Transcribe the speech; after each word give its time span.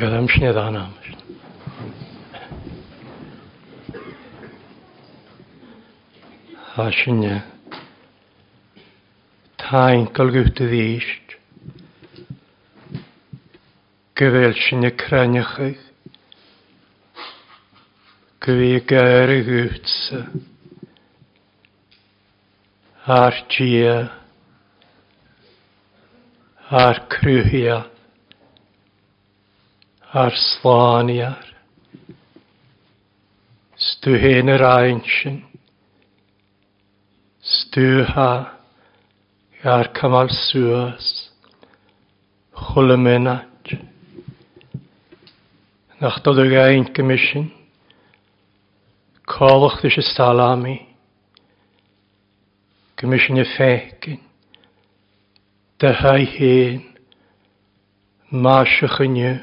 Gyrym 0.00 0.30
sy'n 0.32 0.46
edrych 0.48 0.68
yna. 0.70 0.82
A 6.80 6.86
sy'n 6.96 7.18
e. 7.28 7.34
Ta'n 9.60 10.06
golgwyd 10.16 10.62
y 10.64 10.70
ddysg. 10.70 11.36
Gyfel 14.16 14.56
sy'n 14.62 14.88
e 14.88 14.92
craniach 15.04 15.52
eich. 15.66 15.84
Gwy 18.48 18.80
gair 18.94 19.36
y 19.36 19.38
gwtsa. 19.52 20.24
Ar 23.20 23.44
gia. 23.52 23.96
Ar 26.88 27.04
crwyhiach 27.12 27.99
ar 30.12 30.32
arslaniar. 30.32 31.46
Stu 33.76 34.16
hen 34.18 34.50
yr 34.50 34.62
einsin, 34.66 35.38
stu 37.40 38.04
ha 38.04 38.32
ar 39.64 39.90
cymal 39.96 40.28
sŵas, 40.34 41.08
Chwle 42.60 42.96
chwlymenat. 42.96 43.70
Nach 46.00 46.18
dod 46.24 46.40
o 46.42 46.44
gain 46.50 46.84
gymysyn, 46.92 47.46
colwch 49.24 49.78
ddys 49.80 50.00
y 50.00 50.04
salami, 50.10 50.76
gymysyn 53.00 53.40
y 53.40 53.46
ffegin, 53.54 54.20
dyhau 55.80 56.26
hen, 56.34 56.82
masych 58.28 59.00
yn 59.06 59.22
yw 59.22 59.38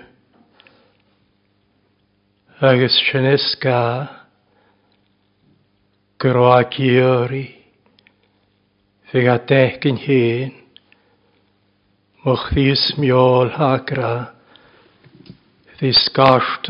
agus 2.59 2.97
sin 3.11 3.23
is 3.25 3.55
ga 3.61 4.09
goráíorí 6.17 7.53
fi 9.11 9.27
a 9.30 9.38
decin 9.38 9.97
héin 10.02 10.55
mo 12.25 12.33
ddys 12.33 12.97
meol 12.97 13.53
hagra 13.53 14.33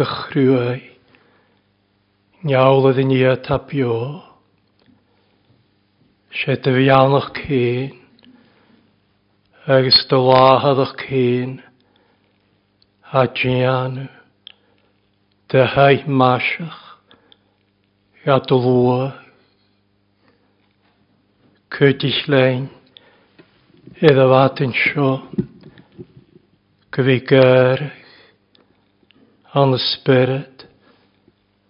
chrwy 0.03 0.81
niawl 2.43 2.89
chhrúai 2.91 3.07
ni 3.07 3.23
a 3.23 3.37
tapio 3.47 3.95
se 6.41 6.59
dy 6.59 6.75
fi 6.75 6.75
bhíannach 6.81 7.31
cyn 7.39 7.95
agus 9.71 10.03
do 10.11 10.19
láhadach 10.27 10.99
cyn 11.07 11.57
a 13.15 13.23
dtíanú 13.31 14.16
dy 15.47 15.61
haith 15.63 16.07
masach, 16.11 16.79
ia 18.25 18.35
dy 18.43 18.55
lwa, 18.59 19.03
cydych 21.71 22.25
lein, 22.27 22.65
iddo 24.03 24.25
fad 24.33 24.59
yn 24.65 24.73
sio, 24.75 25.13
gyfi 26.91 27.17
gyrch, 27.31 28.11
an 29.55 29.77
y 29.77 29.81
spirit, 29.85 30.67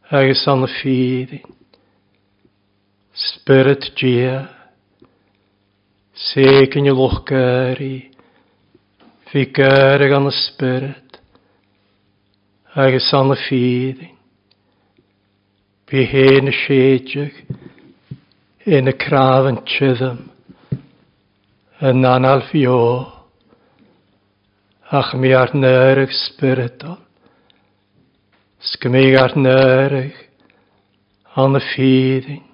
agos 0.09 0.45
an 0.49 0.65
y 0.65 0.73
ffyddin, 0.79 1.57
spirit 3.29 3.91
gia, 4.01 4.39
seg 6.31 6.81
yn 6.81 6.89
y 6.89 6.97
lwch 6.97 7.21
gyrri, 7.29 7.95
fi 9.29 9.51
gyrch 9.53 10.17
an 10.17 10.33
y 10.33 10.39
spirit, 10.41 11.06
agus 12.77 13.11
an 13.13 13.31
y 13.33 13.37
fírin. 13.41 14.15
Bí 15.89 16.03
hen 16.05 16.51
y 16.51 16.53
siedig 16.53 17.33
yn 18.69 18.91
y 18.91 18.93
craf 19.01 19.47
yn 21.89 22.05
anal 22.05 22.43
fio 22.51 22.77
ach 24.93 25.15
mi 25.17 25.33
ar 25.33 25.55
nerech 25.57 26.13
spiritol. 26.13 26.99
Sgymig 28.61 29.17
ar 29.23 29.33
nerech 29.41 30.21
an 31.33 31.57
y 31.57 31.63
ffyddin 31.71 32.45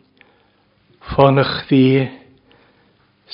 ffon 1.09 1.43
y 1.43 1.45
chdi 1.49 1.83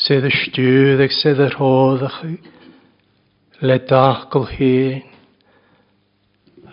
sydd 0.08 0.26
y 0.26 0.34
stiwddeg 0.40 1.14
sydd 1.14 1.46
yr 1.52 1.60
hoddach 1.62 2.18
le 3.62 3.78
dachgol 3.94 4.50
hyn 4.56 5.19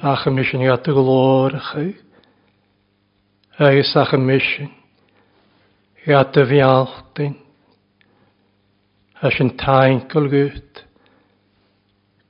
ach 0.02 0.26
y 0.28 0.32
misyn 0.34 0.64
i 0.64 0.68
at 0.68 0.88
y 0.88 0.92
glor 0.92 1.56
chi. 1.70 1.86
Eis 3.56 3.94
ach 3.96 4.12
y 4.12 4.20
misyn 4.20 4.72
i 6.06 6.14
at 6.14 6.36
y 6.36 6.44
fialtyn. 6.46 7.36
As 9.24 9.38
yn 9.40 9.54
taencol 9.56 10.28
gwyt. 10.30 10.82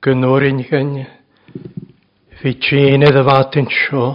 Gynnwyr 0.01 0.47
un 0.47 0.63
gynnu. 0.69 1.03
Fi 2.39 2.53
tîn 2.63 3.03
iddo 3.03 3.25
fatyn 3.27 3.67
sio. 3.73 4.07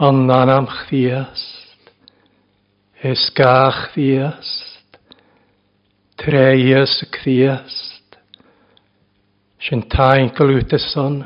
Annan 0.00 0.50
am 0.50 0.70
chdiast. 0.70 1.92
Is 3.04 3.28
gach 3.36 3.92
chdiast. 3.92 4.98
Treias 6.16 6.96
y 7.04 7.10
chdiast. 7.18 8.18
Sy'n 9.60 9.84
taencol 9.92 10.56
gwyt 10.56 10.72
y 10.72 10.82
son. 10.88 11.22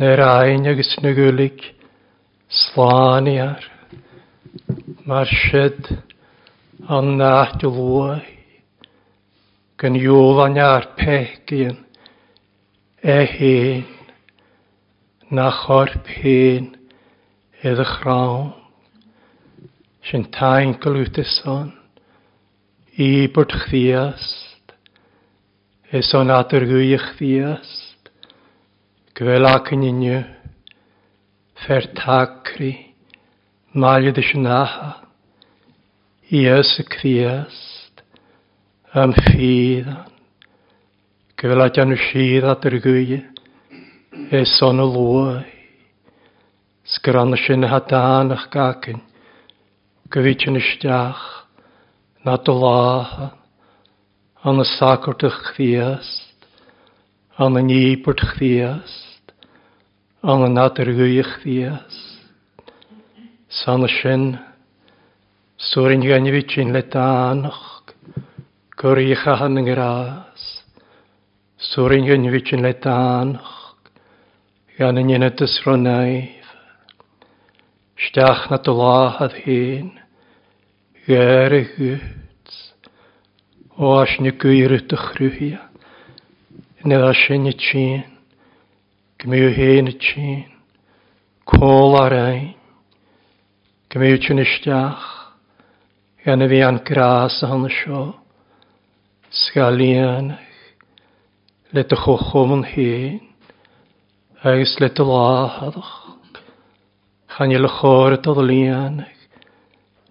Nyr 0.00 0.22
ein 0.24 0.64
agus 0.64 0.94
na 1.04 1.10
gwlyg 1.12 1.58
sláni 2.48 3.34
ar. 3.44 3.60
Mar 5.04 5.28
sied 5.28 5.90
an 6.88 7.18
nacht 7.20 7.60
lwy. 7.60 8.22
Gan 9.76 9.98
ywlan 10.00 10.56
ar 10.56 10.88
pegyn 10.96 11.76
e 13.04 13.18
hen. 13.34 13.84
Na 15.28 15.50
chorp 15.60 16.08
hen 16.08 16.72
edd 17.60 17.84
y 17.84 17.88
chrawn. 17.92 18.48
Sy'n 20.08 20.24
tain 20.32 20.72
glwyd 20.80 21.20
y 21.20 21.28
son. 21.36 21.68
I 22.96 23.28
bwrt 23.28 23.60
chdiast. 23.66 24.72
Es 25.92 26.16
o'n 26.16 26.32
adr 26.32 26.64
gwych 26.64 27.10
ddiast. 27.20 27.81
Gwelacyn 29.12 29.82
inne, 29.84 30.22
fer 31.66 31.84
tacri, 31.92 32.70
malyd 33.76 34.16
y 34.16 34.24
sianaha, 34.24 34.86
Ies 36.32 36.70
y 36.80 36.84
criast, 36.88 38.00
am 38.96 39.12
ffyddan. 39.12 40.08
ac 41.36 41.82
yn 41.84 41.92
y 41.92 42.00
sydd 42.06 42.48
at 42.54 42.64
yr 42.70 42.78
gwy, 42.86 43.20
e 44.32 44.42
son 44.54 44.80
y 44.80 44.88
lwy. 44.94 45.44
Sgranna 46.96 47.36
sy'n 47.36 47.68
hadan 47.68 48.32
ych 48.32 48.48
gacyn, 48.56 49.04
gyfyd 50.08 50.48
yn 50.48 50.60
ysdiach, 50.64 51.28
na 52.24 52.40
dylaha, 52.40 53.34
an 54.48 54.64
y 54.64 54.70
sacwrt 54.72 55.28
ych 55.28 55.42
criast 55.52 56.31
an 57.40 57.56
yn 57.56 57.70
ipert 57.72 58.20
chdiast, 58.34 59.32
an 60.20 60.44
yn 60.44 60.58
adergwych 60.60 61.30
chriast. 61.40 62.10
San 63.48 63.84
y 63.86 63.88
sin, 63.92 64.26
sŵrin 65.72 66.04
gynnyfyd 66.04 66.52
sy'n 66.52 66.74
le 66.76 66.82
danach, 66.92 67.94
gwrych 68.76 69.24
a 69.28 69.38
hann 69.40 69.60
yn 69.62 69.70
gras. 69.70 70.44
Sŵrin 71.72 72.04
gynnyfyd 72.08 72.52
sy'n 72.52 72.64
le 72.66 72.74
danach, 72.84 73.56
gan 74.76 75.00
yn 75.00 75.16
un 75.16 75.28
y 75.28 75.32
dysronaif. 75.32 76.52
Stiach 77.96 78.48
na 78.50 78.60
dy 78.60 78.76
lahad 78.76 79.40
hyn, 79.46 79.92
gair 81.08 81.56
y 81.56 81.64
gwyt, 81.72 82.56
o 83.80 83.96
as 84.02 84.20
ni 84.20 84.36
gwyr 84.36 84.76
y 84.76 84.82
dychrwyhiad. 84.84 85.71
Nid 86.84 87.14
sin 87.14 87.46
y 87.46 87.52
tîn, 87.54 88.02
gymyw 89.22 89.52
hen 89.54 89.86
y 89.86 89.94
tîn, 90.02 90.50
côl 91.46 91.94
ar 91.94 92.10
ein, 92.10 92.56
gymyw 93.86 94.18
tîn 94.18 94.42
ystiach, 94.42 95.04
gan 96.24 96.42
y 96.42 96.48
fi 96.50 96.58
an 96.66 96.82
gras 96.82 97.38
a 97.46 97.52
hon 97.52 97.68
sio, 97.70 98.02
sgalianach, 99.30 100.58
le 101.70 101.86
dy 101.86 102.02
chwchwm 102.02 102.58
yn 102.58 102.66
hen, 102.74 103.22
agos 104.42 104.74
le 104.82 104.90
dy 104.90 105.06
lahadach, 105.06 105.96
chan 107.30 107.54
i 107.54 107.62
lychor 107.62 108.18
y 108.18 108.22
dod 108.24 108.42
dodlianach, 108.42 109.20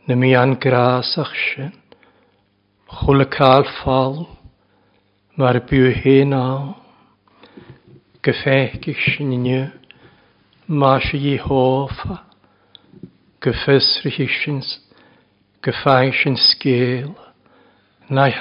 na 0.07 0.15
mi 0.15 0.31
an 0.39 0.55
gras 0.55 1.17
ach 1.19 1.35
sin, 1.35 1.75
chwl 2.87 3.27
y 3.27 3.33
cael 3.35 3.67
ffalw, 3.75 4.29
mar 5.41 5.57
je 5.71 5.89
héná 5.89 6.75
go 8.23 8.31
féici 8.43 8.93
sinne 8.93 9.71
má 10.67 10.99
sé 11.01 11.17
dhí 11.17 11.37
háfa 11.41 12.15
go 13.41 13.51
fesrithe 13.61 14.27
sin 14.29 14.61
go 15.63 15.71
féin 15.81 16.13
sin 16.13 16.37
scale 16.37 17.15
na 18.09 18.27
je 18.29 18.37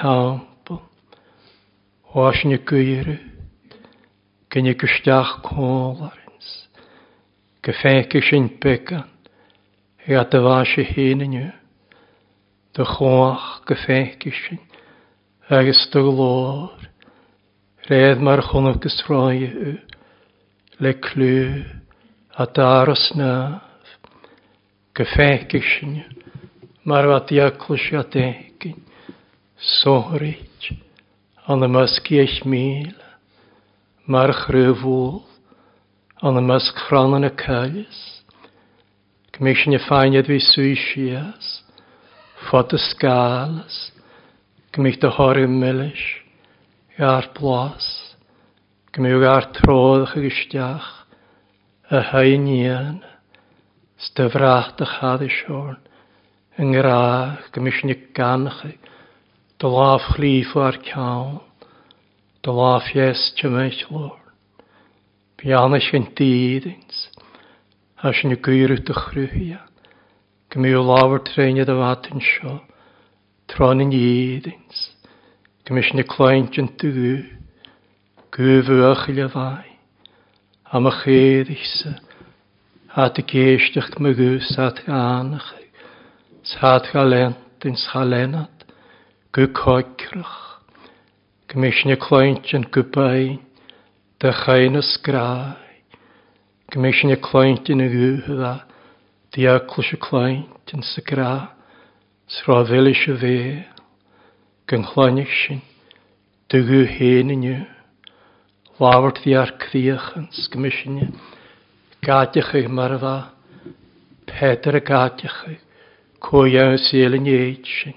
há 2.11 2.25
sinne 2.37 2.57
cuire 2.69 3.17
cinne 4.51 4.73
goisteach 4.77 5.41
cólarins 5.41 6.49
go 7.63 7.71
féici 7.81 8.21
sin 8.29 8.45
pecan 8.61 9.09
i 10.05 10.13
a 10.13 10.23
do 15.93 16.80
Réad 17.89 18.19
mar 18.21 18.43
chonmh 18.45 18.77
gysroi 18.77 19.39
yw, 19.41 19.71
le 20.85 20.91
clw 21.01 21.63
a 22.37 22.45
dáras 22.45 23.07
ná 23.17 23.31
go 24.93 25.05
féice 25.15 25.61
sin 25.65 25.95
mar 26.85 27.09
bha 27.09 27.17
diacla 27.25 27.79
sé 27.81 27.97
a 27.97 28.03
décin 28.05 28.77
sóhrit 29.57 30.69
an 31.49 31.65
na 31.65 31.71
mascíéis 31.73 32.37
míl 32.45 32.93
mar 34.05 34.29
chhrúhúil 34.43 35.25
an 36.21 36.37
na 36.37 36.41
mas 36.53 36.69
chránan 36.85 37.25
na 37.25 37.33
caiis 37.33 37.99
Gmé 39.33 39.57
sin 39.57 39.79
fáinead 39.89 40.29
bhí 40.29 40.37
suisias 40.37 41.63
fod 42.45 42.77
y 42.77 42.79
sgalas, 42.91 43.89
gomich 44.69 45.01
de 45.01 45.09
thoir 45.09 45.47
milliis 45.49 46.21
gar 47.01 47.31
blas, 47.33 47.85
gymw 48.93 49.23
gar 49.23 49.47
trodd 49.57 50.03
ag 50.05 50.25
ystiach, 50.29 50.89
y 51.89 52.01
hain 52.11 52.43
ian, 52.45 52.99
styfrach 54.05 54.75
dy 54.77 54.85
chad 54.85 55.23
ision, 55.25 55.79
yng 56.61 56.75
ngrach 56.75 57.47
gymysyn 57.55 57.95
i 57.95 57.97
ganach, 58.13 58.59
dy 59.57 59.73
laf 59.73 60.11
chlif 60.13 60.53
ar 60.67 60.77
cawn, 60.91 61.41
dy 62.45 62.53
laf 62.59 62.93
yes 62.93 63.31
tymach 63.41 63.81
lor, 63.89 64.21
bianach 65.41 65.89
yn 65.97 66.05
dîdins, 66.13 67.03
as 68.05 68.21
yn 68.21 68.37
y 68.37 68.41
gwir 68.45 68.77
yd 68.77 68.93
y 68.93 68.99
chrwyhia, 69.01 69.65
gymw 70.53 70.85
lawr 70.85 71.25
treiniad 71.33 71.73
y 71.73 71.81
fatyn 71.81 72.21
sio, 72.29 72.59
tron 73.49 73.81
yn 73.89 73.97
iedins, 73.97 74.90
gymys 75.71 75.93
ni 75.95 76.03
Client 76.03 76.57
yn 76.59 76.65
dŵ, 76.81 77.21
gwfw 78.35 78.81
ach 78.89 79.05
i 79.07 79.13
lefai, 79.15 79.69
am 80.75 80.89
y 80.89 80.91
chéir 80.97 81.51
isa, 81.53 81.93
a 82.91 83.05
dy 83.15 83.23
geistach 83.23 83.93
my 84.03 84.11
gwys 84.17 84.49
a 84.59 84.67
dy 84.75 84.83
anach, 84.91 85.47
sa 86.43 86.73
dy 86.83 86.91
galent 86.91 87.63
yn 87.63 87.79
schalenat, 87.85 88.67
gy 89.31 89.47
coicrach. 89.61 90.35
gymys 91.47 91.79
ni 91.87 91.95
Client 91.95 92.51
yn 92.51 92.67
gybain, 92.67 93.39
dy 94.19 94.37
chain 94.43 94.75
ysgrau, 94.75 95.55
Commissioner 96.67 97.23
Client 97.23 97.71
yn 97.71 97.87
y 97.87 97.93
gwfw 97.95 98.57
Diaclus 99.31 99.95
y 99.95 100.03
Client 100.03 100.75
yn 100.75 100.83
sygra, 100.83 101.55
sra 102.27 102.65
fel 102.67 102.91
eisiau 102.91 103.23
fe, 103.23 103.37
gynchláinigsin, 104.71 105.61
dugu 106.47 106.85
héininiu, 106.87 107.67
láhart 108.79 109.19
bhíar 109.23 109.51
críochan 109.59 110.29
scomisine, 110.31 111.11
gaitecha 112.01 112.69
marhá, 112.69 113.33
pedra 114.25 114.79
gaitecha, 114.79 115.59
cóhéan 116.19 116.77
je? 116.77 117.05
éid 117.27 117.65
sin, 117.65 117.95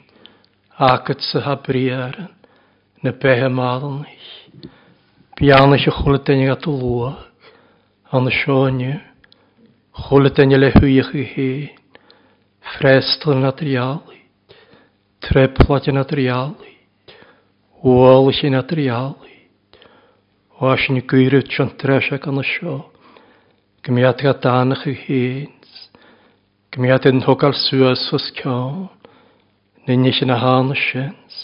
agad 0.77 1.21
sa 1.21 1.41
ha 1.41 1.55
bríaran 1.57 2.35
na 3.03 3.13
bethe 3.13 3.49
málanis. 3.49 4.27
Bíanna 5.37 5.79
se 5.79 5.91
chula 5.91 6.19
daine 6.19 6.51
an 8.11 8.29
le 10.59 10.73
Уал 17.85 18.33
син 18.33 18.55
атриал. 18.57 19.19
Вашни 20.59 21.03
күйрөт 21.05 21.51
шантраша 21.53 22.17
канашо. 22.17 22.87
Кмиатга 23.85 24.33
таанах 24.33 24.87
хиинс. 24.89 25.91
Кмиатен 26.71 27.21
хокал 27.21 27.53
суас 27.53 28.09
фоскан. 28.09 28.89
Нинишин 29.87 30.31
аханашенс. 30.31 31.35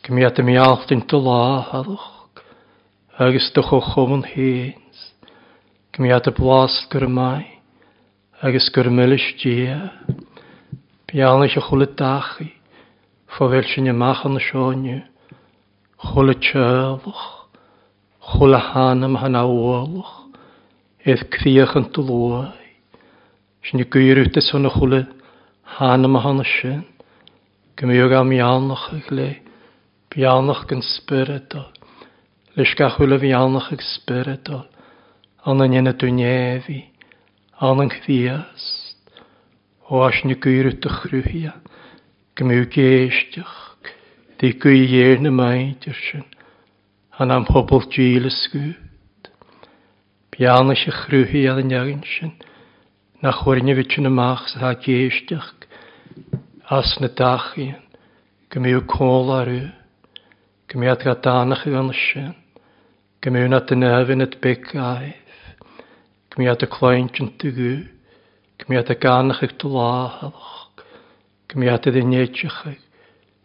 Кмиат 0.00 0.38
миалтин 0.38 1.02
тулахалх. 1.02 2.30
Агис 3.18 3.52
тохохомун 3.52 4.24
хиинс. 4.24 4.98
Кмиат 5.92 6.34
пласт 6.34 6.90
гырмай. 6.90 7.60
Агис 8.40 8.70
гырмелиш 8.70 9.36
дия. 9.42 9.92
Пиалниш 11.04 11.56
хулитахи. 11.60 12.54
Фовелшине 13.26 13.92
маханашоню 13.92 15.04
chula 15.98 16.34
tsealach, 16.34 17.48
chula 18.20 18.58
hanam 18.58 19.16
han 19.16 19.36
awolach, 19.40 20.12
edd 21.04 21.24
criach 21.32 21.76
yn 21.78 21.88
dlwai. 21.96 22.52
Sy'n 23.64 23.82
i 23.82 23.86
gwir 23.88 24.20
wyt 24.20 24.36
ys 24.36 24.50
hwnna 24.52 24.72
chula 24.74 25.04
hanam 25.78 26.18
han 26.20 26.42
ysyn, 26.44 26.84
gymryd 27.80 28.14
am 28.16 28.32
ianach 28.32 28.88
ag 28.92 29.10
le, 29.12 29.28
bianach 30.12 30.66
gan 30.68 30.84
spiridol, 30.84 31.68
leis 32.56 32.74
ga 32.76 32.90
chwle 32.94 33.18
bianach 33.22 33.72
ag 33.72 33.84
spiridol, 33.84 34.66
anan 35.48 35.76
yna 35.80 35.94
an 37.56 37.80
yn 37.80 37.88
chfiast, 37.88 38.98
o 39.88 40.02
as 40.04 40.18
ni 40.24 40.34
gwir 40.36 40.68
wyt 40.68 40.84
ych 40.84 41.04
rwyhia, 41.08 41.54
gymryd 42.36 42.68
geisdiach, 42.74 43.65
Di 44.36 44.50
gwy 44.52 44.82
ier 44.84 45.20
na 45.24 45.30
maidir 45.32 45.96
sin, 45.96 46.26
an 47.16 47.32
am 47.32 47.46
pobl 47.48 47.86
díle 47.88 48.28
sgwyd. 48.28 49.30
Biana 50.34 50.76
se 50.76 50.92
chrwhi 50.92 51.46
ar 51.48 51.62
yn 51.62 51.72
iawn 51.72 52.02
sin, 52.04 52.34
na 53.24 53.32
chwyrni 53.32 53.72
fyt 53.78 53.96
yn 53.96 54.10
ymach 54.10 54.44
sa 54.52 54.74
geisdiach, 54.76 55.54
as 56.68 56.92
na 57.00 57.08
dachian, 57.08 57.80
gymi 58.52 58.76
yw 58.76 58.84
côl 58.92 59.32
ar 59.38 59.48
yw, 59.48 59.70
gymi 60.68 60.92
at 60.92 61.08
gadanach 61.08 61.64
yw 61.64 61.80
yn 61.80 61.92
sin, 61.96 62.34
gymi 63.24 63.40
yw 63.40 63.54
na 63.54 63.64
dynefyn 63.64 64.26
at 64.28 64.36
bec 64.44 64.68
aif, 64.76 65.36
gymi 66.34 66.52
at 66.52 66.66
y 66.66 66.74
cloent 66.76 67.24
yn 67.24 67.32
tygw, 67.40 67.76
gymi 68.60 68.84
at 68.84 68.92
y 68.92 69.00
ganach 69.00 69.40
yw 69.48 69.56
dlahaloch, 69.64 70.84
gymi 71.48 71.72
at 71.72 71.88
y 71.88 71.96
ddynedrych 71.96 72.66
yw, 72.68 72.82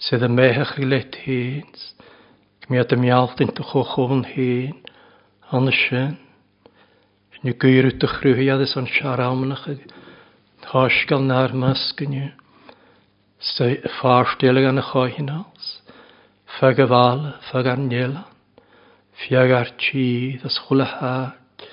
sydd 0.02 0.26
y 0.26 0.30
mehech 0.34 0.78
i 0.82 0.88
let 0.88 1.16
hins, 1.26 1.92
mi 2.70 2.80
at 2.82 2.94
ym 2.96 3.04
ialt 3.06 3.42
yn 3.44 3.52
dy 3.54 3.66
ochofn 3.66 4.24
hyn, 4.32 4.78
an 5.54 5.70
y 5.70 5.76
sien. 5.78 6.18
Ni 7.42 7.54
gyr 7.58 7.90
yw 7.90 7.98
tych 8.02 8.20
rhyw 8.22 8.38
hiadys 8.38 8.76
an 8.78 8.90
siar 8.90 9.22
amnach 9.26 9.68
ag 9.70 9.82
hosgal 10.72 11.24
na'r 11.26 11.54
masg 11.58 12.04
yn 12.06 12.18
yw. 12.18 12.28
Sy 13.42 13.70
ffarstelig 13.98 14.68
an 14.70 14.82
y 14.82 14.86
chohin 14.86 15.32
als, 15.34 15.72
ffag 16.58 16.84
y 16.84 16.88
fal, 16.92 17.24
ffag 17.50 17.72
ar 17.72 17.82
nielan, 17.82 18.28
fiag 19.24 19.54
ar 19.58 19.74
tîd, 19.82 20.46
as 20.46 20.60
chwle 20.68 20.86
hag, 20.86 21.66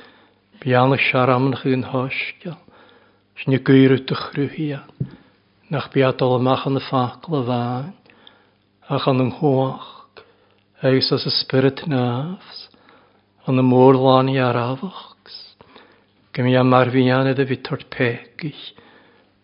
bian 0.65 0.97
y 0.97 1.01
siar 1.05 1.33
amnach 1.33 1.67
ag 1.69 1.77
yn 1.77 1.87
hosgal. 1.93 2.57
Ni 3.47 3.61
gyr 3.63 3.95
yw 3.95 4.03
tych 4.09 4.25
rhyw 4.35 4.51
hiad, 4.57 5.13
nach 5.73 5.93
biadol 5.95 6.41
ymach 6.41 6.67
an 6.69 6.81
y 6.81 6.85
ffacl 6.89 7.39
y 7.39 7.45
fain 7.49 7.98
ach 8.89 9.05
an 9.11 9.21
yn 9.21 9.35
hwach, 9.37 9.89
eis 10.81 11.11
as 11.13 11.27
y 11.29 11.33
spirit 11.37 11.83
nafs, 11.93 12.61
an 13.45 13.61
y 13.61 13.65
môr 13.65 13.99
lan 14.01 14.31
i 14.33 14.39
arafachs, 14.41 15.37
gym 16.33 16.49
i 16.49 16.55
am 16.57 16.73
arfian 16.73 17.29
edrych 17.29 17.51
fi 17.51 17.59
tord 17.69 17.85
pegich, 17.93 18.63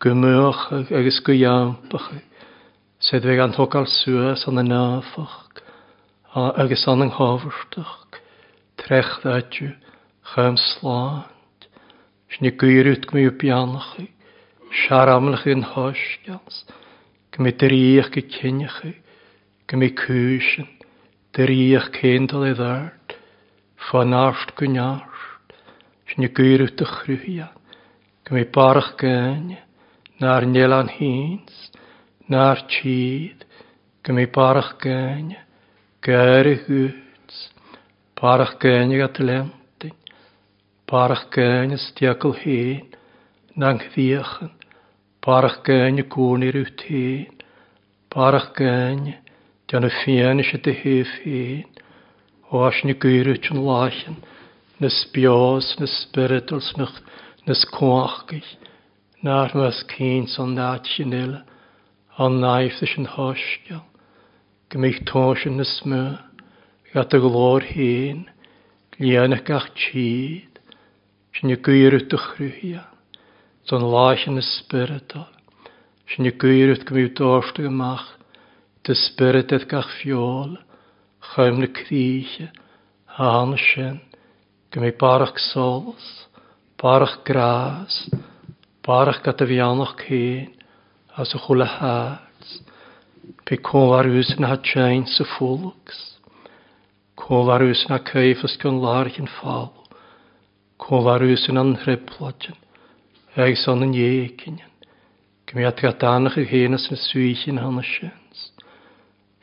gymwch 0.01 0.63
agos 0.73 1.21
gwyambach, 1.29 2.09
sedd 3.05 3.29
fe 3.29 3.37
gan 3.37 3.53
hogal 3.59 3.85
sŵas 3.99 4.47
an 4.49 4.65
y 4.65 4.67
nafach, 4.71 5.61
agos 6.33 6.89
an 6.89 7.05
yng 7.05 7.13
hofrtach, 7.21 8.21
trech 8.81 9.13
ddadju, 9.27 9.75
chym 10.33 10.57
slant, 10.71 11.69
sni 12.33 12.57
gwyrwyd 12.57 13.05
gmwy 13.13 13.29
o 13.29 13.37
bianach, 13.45 13.93
siaramlach 14.87 15.45
yn 15.53 15.69
hosgans, 15.75 16.65
gmwy 17.37 17.59
drych 17.61 18.15
gycynnych, 18.17 18.85
mi 19.81 19.90
cúisin, 19.97 20.69
dyríoch 21.35 21.90
céndal 21.97 22.47
i 22.47 22.54
ddart, 22.54 23.16
fanást 23.90 24.54
gwynást, 24.59 25.54
sy'n 26.11 26.26
y 26.26 26.31
gyrw 26.37 26.69
dychrwya, 26.78 27.49
mi 28.31 28.45
barach 28.54 28.95
gynne, 29.00 29.59
na'r 30.23 30.47
nielan 30.47 30.88
hins, 30.95 31.57
na'r 32.31 32.62
tîd, 32.71 33.45
mi 34.14 34.26
barach 34.31 34.76
gynne, 34.83 35.40
gair 36.04 36.49
y 36.49 36.54
hwts, 36.64 37.40
barach 38.21 38.54
gynne 38.62 39.00
gat 39.00 39.19
lentyn, 39.19 39.97
barach 40.88 41.26
gynne 41.35 41.81
stiagl 41.88 42.37
hyn, 42.45 42.87
na'n 43.59 43.83
ddiechen, 43.83 44.54
barach 45.25 45.61
gynne 45.66 46.07
gwn 46.14 46.47
i'r 46.47 46.62
wtyn, 46.62 47.43
barach 48.14 48.52
gynne, 48.57 49.19
gan 49.75 49.88
y 49.88 49.90
fian 49.90 50.38
eisiau 50.38 50.61
dy 50.62 50.73
hyf 50.85 51.12
hyn, 51.25 51.64
o 52.54 52.61
as 52.62 52.76
ni 52.87 52.95
gyrwyd 52.95 53.49
yn 53.50 53.64
lachen, 53.66 54.21
nes 54.78 55.00
bios, 55.11 55.73
nes 55.81 55.97
spirituals, 56.04 56.69
nes 57.49 57.64
coachgych, 57.75 58.52
na'r 59.26 59.50
mas 59.59 59.83
cyn 59.90 60.31
son 60.31 60.54
nad 60.54 60.87
sy'n 60.93 61.16
ila, 61.19 61.43
an 62.23 62.38
naif 62.45 62.78
ys 62.87 62.95
yn 63.02 63.11
hosgiol, 63.16 63.83
gymig 64.71 65.02
tos 65.11 65.43
yn 65.50 65.59
nes 65.59 65.75
my, 65.90 66.04
gat 66.95 67.19
y 67.19 67.25
glor 67.26 67.66
hyn, 67.75 68.28
glian 68.95 69.35
ac 69.35 69.50
ach 69.59 69.71
chyd, 69.75 70.62
sy'n 71.35 71.59
y 71.59 71.59
gyrwyd 71.66 72.12
dychrwyhia, 72.14 72.87
son 73.66 73.90
lachen 73.90 74.38
nes 74.38 74.54
spiritual, 74.61 75.33
sy'n 76.14 76.31
y 76.31 76.38
gyrwyd 76.38 76.87
gymig 76.87 77.16
dorst 77.19 77.59
y 77.59 77.66
gymach, 77.66 78.13
dy 78.85 78.93
spirited 78.93 79.64
gach 79.64 79.88
fiol, 79.97 80.59
chaim 81.33 81.61
na 81.61 81.69
críche, 81.73 82.50
hán 83.17 83.57
sin, 83.57 84.00
go 84.71 84.81
mé 84.83 84.91
barach 84.93 85.38
sols, 85.53 86.05
barach 86.76 87.23
grás, 87.25 87.95
barach 88.85 89.23
gat 89.25 89.41
a 89.41 89.47
bhiannach 89.49 89.97
céin, 90.05 90.53
as 91.17 91.33
a 91.33 91.38
chula 91.38 91.64
háts, 91.64 92.61
pe 93.47 93.57
cóhar 93.57 94.05
ús 94.05 94.35
na 94.38 94.49
ha 94.53 94.57
tsein 94.61 95.07
sa 95.07 95.25
fúlags, 95.25 96.21
cóhar 97.17 97.64
ús 97.64 97.87
na 97.88 97.99
caifas 97.99 98.59
gan 98.61 98.83
lárchen 98.85 99.31
fál, 99.41 99.73
cóhar 100.76 101.25
ús 101.25 101.49
an 101.49 101.79
hreplatin, 101.81 102.59
ag 103.37 103.57
son 103.57 103.83
an 103.83 103.95
jékinin, 103.97 104.69
go 105.47 105.57
mé 105.57 105.64
at 105.64 105.81
gat 105.81 106.05
anach 106.05 106.37
a 106.37 106.45
hénas 106.45 106.91
na 106.91 106.97
suíchin 107.00 107.57
hanna 107.57 107.81
sin. 107.81 108.24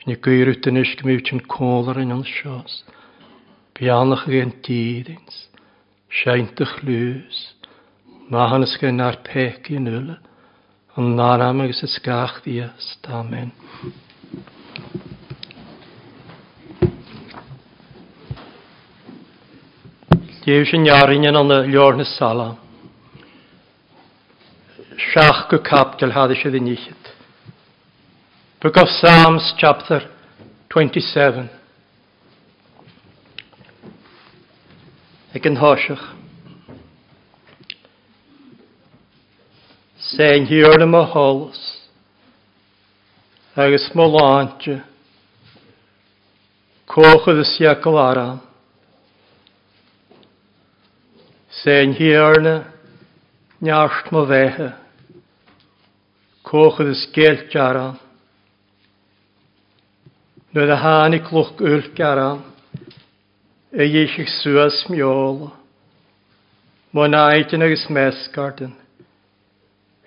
Ni 0.02 0.16
gyrwyd 0.18 0.66
yn 0.66 0.80
ysg 0.80 1.04
mi 1.06 1.14
wyt 1.14 1.28
yn 1.30 1.44
cwlar 1.46 2.00
yn 2.02 2.10
yn 2.10 2.24
sios. 2.26 2.80
Bianach 3.78 4.24
gen 4.26 4.50
dîdins. 4.66 5.36
Siaint 6.10 6.58
ych 6.64 6.72
lwys. 6.82 7.42
Mahan 8.32 8.66
ys 8.66 8.74
gen 8.82 8.98
ar 8.98 9.20
pec 9.22 9.70
i 9.70 9.78
nŵla. 9.78 10.18
Yn 10.98 11.14
naram 11.14 11.62
agos 11.62 11.84
ysgach 11.86 12.40
ddiast. 12.42 13.06
Amen. 13.06 13.54
Diew 20.42 20.66
sy'n 20.66 20.90
iarin 20.90 21.30
yn 21.30 21.38
anna 21.38 21.60
liorn 21.62 22.02
y 22.02 22.08
sala. 22.16 22.48
Siach 25.12 25.46
gwy 25.46 25.62
cap 25.70 25.94
gael 26.02 26.18
hadd 26.18 26.34
eisiau 26.34 26.50
ddyn 26.50 26.74
Book 28.62 28.76
of 28.76 28.86
Psalms, 28.86 29.54
chapter 29.58 30.08
27. 30.68 31.50
Ek 35.34 35.46
in 35.46 35.56
saying 39.98 40.46
here 40.46 40.70
hierde 40.70 40.88
my 40.88 41.04
hols, 41.04 41.88
agus 43.56 43.90
my 43.96 44.04
laantje, 44.04 44.84
koge 46.86 47.34
de 47.34 47.44
siekel 47.44 47.98
aran. 47.98 48.40
Sein 51.64 51.96
hierne, 51.98 52.70
njaast 53.60 54.12
my 54.12 54.22
wege, 54.30 54.70
koge 56.44 56.84
de 56.84 56.94
skeeltje 56.94 57.60
aran. 57.60 57.98
Nid 60.52 60.68
a 60.68 60.76
hân 60.76 61.14
i 61.16 61.18
clwch 61.24 61.54
gwyll 61.56 61.86
garan, 61.96 62.42
y 63.72 63.86
ieisig 63.86 64.28
sŵas 64.28 64.82
miol, 64.92 65.46
mo 66.92 67.06
naidyn 67.08 67.64
agos 67.64 67.86
mesgarden, 67.88 68.74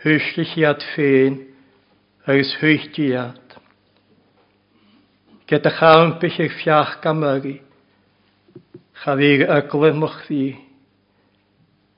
hwyslich 0.05 0.53
iad 0.61 0.85
ffein 0.91 1.39
agos 2.29 2.53
hwyllt 2.61 3.01
iad. 3.07 3.57
Gyd 5.49 5.65
a 5.65 5.73
chawnbych 5.79 6.37
eich 6.45 6.61
fiach 6.61 6.93
gamygu, 7.01 7.57
chaf 9.01 9.17
eich 9.17 9.49
yglyf 9.49 9.97
mwch 9.97 10.21
ddi, 10.29 10.45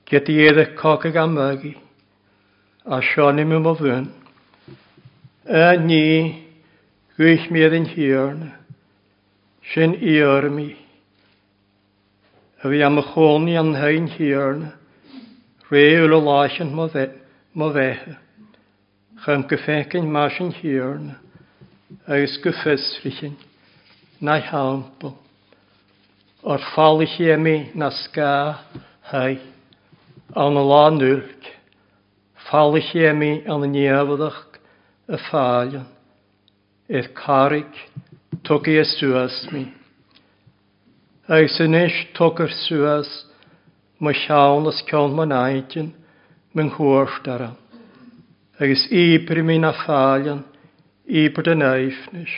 gyd 0.08 0.32
i 0.32 0.40
edrych 0.48 0.72
cog 0.80 1.04
ag 1.04 1.20
amygu, 1.20 1.76
a 2.88 3.04
sioni 3.12 3.44
mi 3.44 3.60
mo 3.60 3.76
fwn. 3.76 4.08
A 5.44 5.74
ni, 5.84 6.47
Gwych 7.18 7.48
mi 7.50 7.64
yn 7.66 7.88
hiarn, 7.90 8.42
sy'n 9.72 9.96
iar 10.06 10.44
mi. 10.54 10.68
A 12.62 12.70
fi 12.70 12.78
am 12.86 13.00
y 13.00 13.02
chwni 13.08 13.56
an 13.58 13.72
hain 13.74 14.06
hiarn, 14.12 14.68
reul 15.66 16.14
o 16.14 16.20
lasion 16.22 16.70
mo 16.78 16.86
fehe. 17.74 18.14
Chym 19.24 19.42
gyffegyn 19.50 20.06
mas 20.14 20.38
yn 20.38 20.54
hiarn, 20.60 21.10
agos 22.06 22.38
gyffesfrichyn, 22.46 23.34
na'i 24.22 24.46
hampl. 24.52 25.16
O'r 26.46 26.62
ffalich 26.70 27.18
i 27.18 27.32
emi 27.34 27.58
na 27.74 27.90
sga 27.98 28.32
hai, 29.10 29.40
an 30.38 30.62
y 30.62 30.66
lan 30.70 31.02
ulg. 31.02 31.52
Ffalich 32.46 32.94
i 32.94 33.08
emi 33.10 33.34
an 33.50 33.66
y 33.66 33.74
niafodach 33.74 34.44
y 35.10 35.24
ffalion 35.26 35.94
i'r 36.88 37.10
carig 37.12 37.68
tugi 38.48 38.78
y 38.80 38.84
suas 38.88 39.34
mi. 39.52 39.66
Ag 41.28 41.50
sy'n 41.52 41.76
eich 41.76 41.98
tugi'r 42.16 42.52
suas, 42.64 43.08
mae 44.00 44.16
siawn 44.16 44.70
as 44.70 44.80
cion 44.88 45.12
ma'n 45.16 45.34
aidyn, 45.36 45.90
my'n 46.56 46.70
hwrs 46.78 47.18
dara. 47.26 47.50
Agus 48.56 48.86
ibr 48.88 49.42
mi 49.44 49.58
na 49.60 49.74
ffalion, 49.76 50.40
ibr 51.04 51.44
dyn 51.44 51.66
eifnis. 51.66 52.32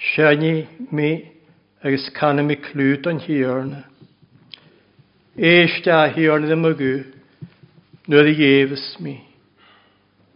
Siani 0.00 0.64
mi 0.90 1.12
agus 1.84 2.08
canna 2.16 2.42
mi 2.42 2.56
clwyd 2.56 3.04
o'n 3.12 3.20
hirna. 3.26 3.84
Eich 5.36 5.82
da 5.84 6.06
hirna 6.08 6.48
ddim 6.48 6.64
y 6.64 6.72
gw, 6.80 6.96
nid 8.08 8.32
i 8.32 8.50
efus 8.54 8.88
mi. 9.04 9.18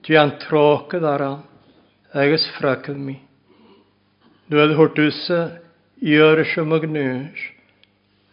Dwi 0.05 0.21
an 0.21 0.37
troch 0.45 0.91
gyda'r 0.93 1.29
agus 2.15 2.47
fracad 2.57 2.97
mi. 2.97 3.19
Nuad 4.49 4.77
hortúsa 4.79 5.59
iar 5.99 6.45
sem 6.55 6.73
ag 6.73 6.85
nus, 6.87 7.41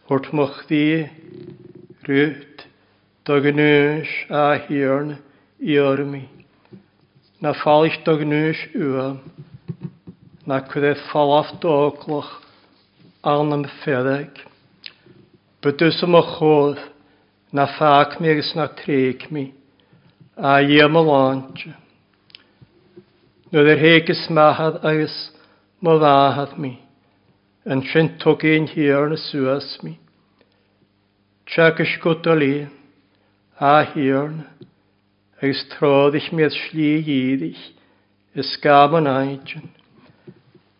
hort 0.05 0.29
mochtí 0.37 1.09
rút 2.05 2.61
dog 3.25 3.49
nus 3.57 4.11
a 4.29 4.61
hiarn 4.67 5.17
iar 5.57 6.05
mi. 6.05 6.29
Na 7.41 7.53
fáich 7.57 7.97
dog 8.05 8.21
nus 8.21 8.61
ua, 8.77 9.17
na 10.45 10.61
cwyd 10.61 10.85
e 10.91 10.95
falaf 11.09 11.49
doglwch 11.65 12.29
anam 13.25 13.65
ffedeg. 13.81 14.45
Bydws 15.65 16.05
yma 16.05 16.21
chodd 16.37 16.77
na 17.49 17.65
ffac 17.65 18.19
mi 18.21 18.29
agos 18.29 18.53
na 18.53 18.69
treg 18.69 19.31
mi, 19.33 19.49
a 20.37 20.59
i 20.61 20.83
am 20.85 21.01
y 21.01 21.07
lantio. 21.09 21.80
nó 23.51 23.59
ar 23.59 23.77
hégus 23.77 24.29
maihad 24.29 24.79
agus 24.85 25.31
má 25.83 25.91
láhad 25.99 26.57
mí, 26.57 26.77
an 27.65 27.81
sin 27.83 28.17
tugéon 28.17 28.67
hiar 28.67 29.09
na 29.09 29.17
suas 29.17 29.77
mí. 29.83 29.97
Teachas 31.45 31.99
go 32.01 32.11
a 32.11 32.35
líon, 32.35 32.71
a 33.59 33.83
hiarna, 33.91 34.45
agus 35.41 35.65
trádaich 35.73 36.31
miad 36.31 36.53
slí 36.55 37.03
díidich 37.03 37.73
is 38.35 38.57
gaban 38.63 39.07
aitin, 39.07 39.67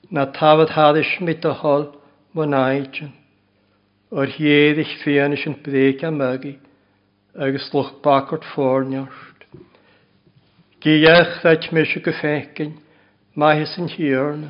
na 0.10 0.26
tafod 0.26 0.70
hadis 0.70 1.20
mit 1.20 1.44
a 1.44 1.54
hol 1.54 1.92
man 2.34 2.54
aitin, 2.54 3.12
o'r 4.12 4.32
hiedich 4.32 4.96
fianis 5.04 5.44
yn 5.46 5.60
breg 5.66 6.06
am 6.08 6.22
agi, 6.24 6.56
agus 7.36 7.68
lwch 7.74 8.00
bacwrt 8.04 8.48
fforniwr. 8.54 9.31
Gíach 10.82 11.44
leit 11.46 11.68
meisio 11.70 12.02
go 12.02 12.10
fécin, 12.10 12.72
maihis 13.38 13.76
yn 13.78 13.86
hiorn, 13.94 14.48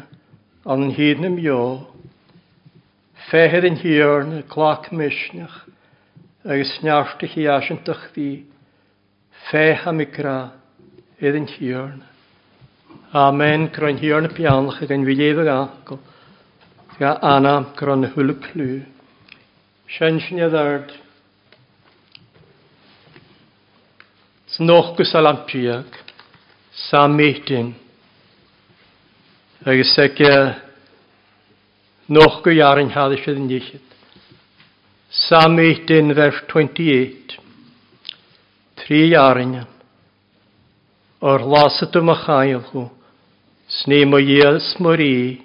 an 0.64 0.86
yn 0.86 0.94
hyd 0.96 1.20
nym 1.20 1.34
jo. 1.44 1.88
Fehyr 3.28 3.66
yn 3.68 3.76
hiorn, 3.82 4.38
clac 4.48 4.86
misnach, 4.96 5.58
agus 6.48 6.70
sneartach 6.78 7.34
i 7.36 7.50
asian 7.52 7.82
dychdi, 7.84 8.46
fech 9.50 9.84
am 9.92 10.00
igra, 10.00 10.54
idd 11.20 11.36
yn 11.36 11.50
hiorn. 11.52 11.98
Amen, 13.12 13.68
kron 13.76 14.00
hiorn 14.00 14.30
y 14.30 14.32
pianlach 14.38 14.80
ag 14.86 14.94
yn 14.96 15.04
filydd 15.10 15.42
ag 15.44 15.52
agol, 15.52 16.00
ga 16.96 17.18
anam 17.28 17.74
groen 17.76 18.08
hwyl 18.14 18.32
y 18.32 18.38
plw. 18.46 18.70
Sian 19.98 20.22
sy'n 20.24 20.40
iddard. 20.48 20.96
Snoch 24.56 24.96
samítin. 26.72 27.76
Agus 29.66 29.98
ag 30.00 30.18
noch 32.08 32.44
go 32.44 32.52
jarin 32.52 32.90
hadi 32.90 33.18
sydd 33.22 33.40
yn 33.40 33.52
iechyd. 33.52 33.84
Sam 35.12 35.60
18 35.60 36.16
vers 36.16 36.40
28. 36.48 37.38
Tri 38.80 39.02
jarin. 39.12 39.62
O'r 41.22 41.46
lasat 41.54 41.96
yma 42.00 42.16
chael 42.24 42.64
chw. 42.72 42.88
Sni 43.68 44.06
mo 44.08 44.20
iels 44.20 44.74
mor 44.80 45.00
i. 45.00 45.40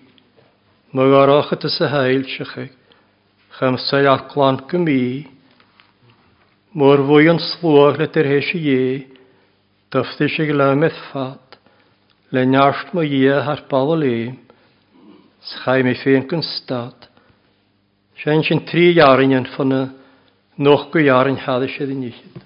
Mo 0.94 1.06
gorochat 1.12 1.66
ys 1.68 1.80
y 1.82 1.90
hael 1.92 2.24
sychig. 2.30 2.72
Chym 3.58 3.78
sail 3.78 4.08
aclan 4.10 4.62
gymi. 4.70 5.26
Mor 6.78 7.02
fwy 7.08 7.30
yn 7.32 7.42
slwag 7.42 8.00
let 8.00 8.16
yr 8.18 8.30
hesi 8.32 8.62
ie. 8.62 9.15
Dyfti 9.94 10.26
sig 10.28 10.50
lymydd 10.50 10.96
ffad, 11.08 11.58
le 12.34 12.42
niarst 12.44 12.90
mo 12.94 13.04
ie 13.06 13.36
har 13.46 13.62
bawol 13.70 14.02
eim, 14.02 14.34
schai 15.46 15.84
mi 15.86 15.94
ffyn 15.94 16.26
gyn 16.26 16.42
stad. 16.42 17.06
Sian 18.18 18.42
sy'n 18.42 18.64
tri 18.66 18.88
iarin 18.96 19.36
yn 19.38 19.46
ffynna, 19.52 19.84
noch 20.58 20.88
gwy 20.90 21.06
iarin 21.06 21.38
hadd 21.44 21.68
eisiau 21.68 21.86
ddyn 21.86 22.08
iechyd. 22.08 22.42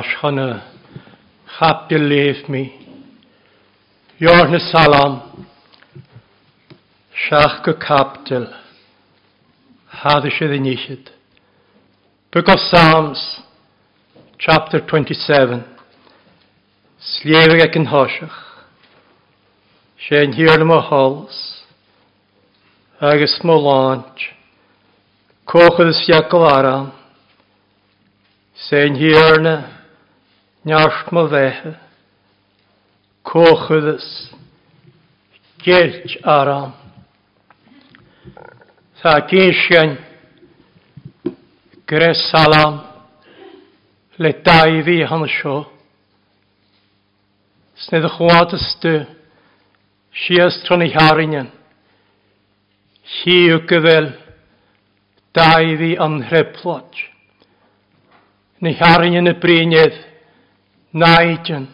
ashana 0.00 0.62
chapdi 1.58 1.98
leif 1.98 2.48
mi. 2.48 2.64
Yor 4.18 4.48
na 4.48 4.58
salam. 4.58 5.46
siach 7.26 7.64
go 7.64 7.72
capdil. 7.74 8.46
Hadish 9.88 10.40
iddyn 10.42 10.64
nishid. 10.66 11.08
Book 12.32 12.48
of 12.48 12.58
Psalms, 12.58 13.40
chapter 14.38 14.80
27. 14.80 15.64
Slievig 17.00 17.62
ac 17.64 17.78
yn 17.80 17.88
hosiach. 17.92 18.38
Sian 20.06 20.32
hir 20.36 20.64
na 20.64 20.80
hols. 20.80 21.64
Agus 23.00 23.38
mo 23.44 23.56
launch. 23.56 24.32
Cochyd 25.46 25.92
ys 25.92 26.04
Iacol 26.10 26.46
Aram. 26.50 26.92
Sian 28.68 28.94
hir 28.96 29.40
neart 30.66 31.12
mo 31.12 31.28
vehe. 31.30 31.74
cóchudas, 33.22 34.06
geirt 35.58 36.18
aram. 36.22 36.74
Tá 39.02 39.20
céisian 39.28 39.98
Gres 41.86 42.18
salam 42.30 42.82
le 44.18 44.32
daihí 44.46 45.04
hanna 45.06 45.28
seo. 45.28 45.66
Snead 47.76 48.04
a 48.04 48.10
chhuatas 48.10 48.66
du, 48.82 48.94
sias 50.10 50.56
tron 50.64 50.82
i 50.82 50.90
harinan, 50.90 51.52
siw 53.18 53.60
gyfel 53.70 54.08
daihí 55.30 55.92
an 55.94 56.24
hreplod. 56.26 56.90
Ni 58.62 58.74
harinan 58.80 59.30
y 59.30 59.36
brynydd, 59.38 60.05
Naidjan. 60.92 61.66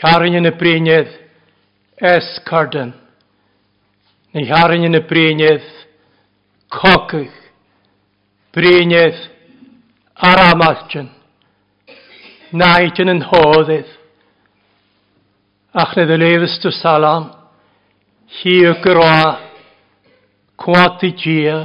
Charin 0.00 0.36
yn 0.38 0.48
y 0.48 0.52
brinedd 0.56 1.12
escardan. 2.00 2.92
Neu 4.34 4.46
charin 4.48 4.86
yn 4.88 4.98
y 4.98 5.02
brinedd 5.08 5.64
cocych. 6.72 7.34
Brinedd 8.54 9.18
aramadjan. 10.14 11.10
Naidjan 12.52 13.12
yn 13.14 13.24
hoddydd. 13.30 13.88
Ach 15.72 15.94
nid 15.96 16.10
y 16.10 16.18
lefys 16.18 16.58
dw 16.62 16.72
salam. 16.74 17.30
Hi 18.40 18.56
y 18.68 18.76
gyroa. 18.84 19.38
Cwati 20.60 21.12
gia. 21.16 21.58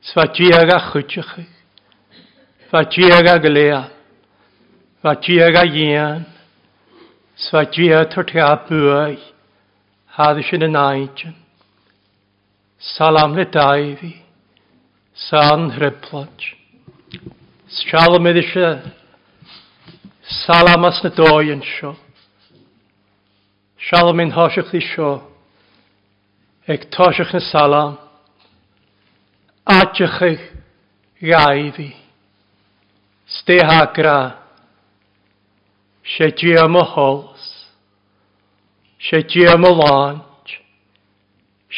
Sfa 0.00 0.26
gia 0.34 0.64
ga 0.68 0.78
chwtioch. 0.90 1.34
Sfa 2.66 2.84
gia 2.92 3.22
ga 3.22 3.38
glea. 3.38 3.80
Fa 5.00 5.14
diag 5.16 5.56
a 5.56 5.64
ian, 5.64 6.26
Sva 7.40 7.64
diag 7.64 8.10
tor 8.12 8.26
te 8.28 8.40
a 8.44 8.52
bwai, 8.68 9.16
hadd 10.16 10.40
yn. 10.44 11.36
Salam 12.78 13.34
le 13.34 13.44
daifi, 13.44 14.12
san 15.14 15.70
hryblod. 15.72 16.44
Sjalom 17.68 18.28
iddi 18.28 18.42
sy'n 18.50 18.92
salam 20.44 20.84
as 20.84 21.00
na 21.02 21.10
doian 21.10 21.62
sio. 21.64 21.94
Sjalom 23.80 24.20
yn 24.20 24.32
hosiach 24.36 24.68
di 24.72 24.80
sio, 24.84 25.12
ag 26.68 26.90
tosiach 26.92 27.32
na 27.32 27.40
salam, 27.40 27.96
adiach 29.64 30.20
eich 30.28 30.44
gaifi. 31.20 31.94
Steha 33.26 33.86
gra. 33.96 34.39
Se 36.04 36.30
ti 36.32 36.56
am 36.56 36.76
y 36.76 36.82
hols. 36.94 37.68
Se 38.98 39.22
ti 39.22 39.46
am 39.46 39.64
y 39.64 39.74
lant. 39.74 40.24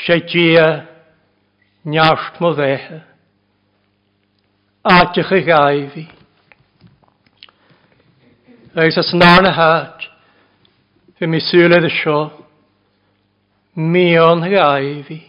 Se 0.06 0.20
ti 0.20 0.56
a 0.56 0.88
mo 2.40 2.54
fehe. 2.54 3.02
Atych 4.82 5.32
y 5.32 5.42
gai 5.42 5.90
fi. 5.94 6.08
Eis 8.74 8.98
as 8.98 9.12
narn 9.14 9.46
y 9.46 9.52
hat. 9.52 10.08
Mi 11.20 11.40
sylid 11.40 11.84
y 11.84 11.90
sio. 11.90 12.46
Mi 13.74 14.18
o'n 14.18 14.42
gai 14.50 15.02
fi. 15.06 15.20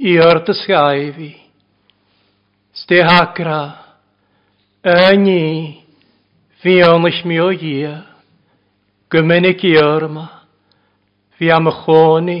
I 0.00 0.16
o'r 0.24 0.44
dys 0.46 0.64
gai 0.66 1.12
Fi 6.60 6.82
onlys 6.84 7.22
mi 7.24 7.38
o 7.40 7.46
gia, 7.56 8.02
gymenig 9.08 9.62
i 9.64 9.70
yrma, 9.80 10.26
fi 11.38 11.48
am 11.54 11.70
y 11.70 11.72
chwni, 11.72 12.40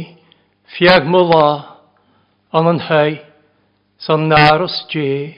fi 0.74 0.88
ag 0.92 1.06
mw 1.08 1.22
la, 1.30 1.46
yn 2.60 2.80
hei, 2.84 3.14
son 3.96 4.26
naros 4.28 4.74
je, 4.92 5.30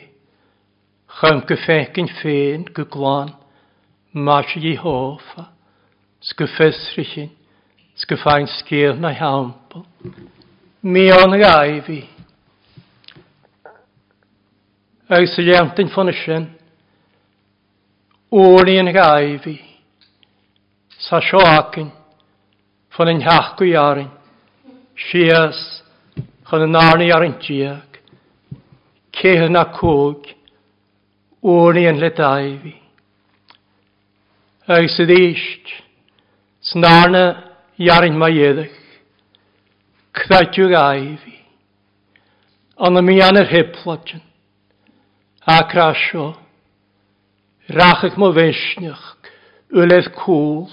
chym 1.20 1.44
gyffegyn 1.46 2.10
ffyn 2.16 2.64
gyglan, 2.74 3.30
mas 4.18 4.50
i 4.58 4.74
hofa, 4.80 5.44
sgyffesrychyn, 6.32 7.30
sgyffain 8.02 8.50
sgir 8.56 8.98
na 8.98 9.12
hampl, 9.14 9.84
mi 10.82 11.06
on 11.20 11.38
rai 11.38 11.78
fi. 11.86 12.00
Ag 15.06 15.30
sy'n 15.30 15.48
lentyn 15.52 15.94
ffyn 15.94 16.10
y 16.10 16.18
Úlíon 18.32 18.88
gaihí 18.92 19.60
sa 20.98 21.20
sio 21.20 21.38
acyn. 21.38 21.90
fan 22.92 23.08
yn 23.08 23.22
hachgw 23.24 23.56
go 23.58 23.64
dhearan 23.68 24.10
sias 25.08 25.60
chun 26.48 26.64
yn 26.66 26.76
arni 26.76 27.08
arin 27.12 27.32
an 27.32 27.40
tíach 27.44 27.92
na 29.52 29.64
cwg. 29.64 29.76
cóg 29.78 30.34
úlíon 31.42 32.00
le 32.00 32.10
daihí. 32.10 32.74
Agus 34.68 34.96
sa 34.96 35.04
ddíist 35.04 35.66
snána 36.72 37.24
dhearan 37.76 38.16
mai 38.16 38.32
dhéadach 38.36 38.76
creaitiú 40.12 40.68
gaihí 40.68 41.36
an 42.76 42.94
na 42.94 43.00
mí 43.00 43.20
anar 43.20 43.48
hiplatin 43.48 44.22
Ac 45.46 45.74
rasio. 45.74 46.41
Rachach 47.70 48.16
mo 48.16 48.32
vesnach, 48.32 49.14
ulef 49.70 50.10
cool, 50.16 50.68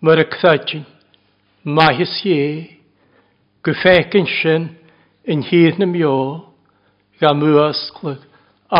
mar 0.00 0.16
ecthatin, 0.16 0.86
mahis 1.64 2.24
ye, 2.24 2.78
gyffeicyn 3.62 4.26
sin 4.38 4.64
yn 5.28 5.44
hyd 5.44 5.76
na 5.78 5.86
mio, 5.90 6.16
ga 7.20 7.34
mwasglyg 7.36 8.24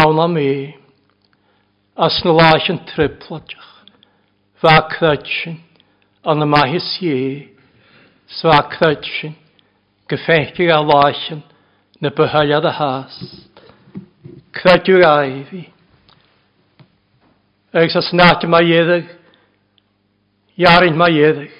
awn 0.00 0.22
am 0.24 0.40
e, 0.40 0.72
as 2.00 2.16
na 2.24 2.32
laes 2.32 2.70
yn 2.72 2.80
triplatach, 2.94 3.70
fa 4.64 4.78
ecthatin, 4.80 5.60
an 6.24 6.48
y 6.48 6.48
mahis 6.48 6.90
ye, 7.04 7.18
sfa 8.40 8.56
ecthatin, 8.64 9.36
gyffeicyn 10.08 10.72
a 10.72 10.80
laes 10.80 11.26
yn 11.36 11.44
na 12.00 12.08
byhaliad 12.08 12.72
a 12.72 12.78
has, 12.80 13.20
Credw'r 14.58 15.04
aifi, 15.04 15.68
Ag 17.72 17.90
sa 17.92 18.00
snat 18.00 18.44
ma 18.48 18.62
ieddeg. 18.64 19.04
Iarin 20.56 20.96
ma 20.96 21.08
ieddeg. 21.12 21.52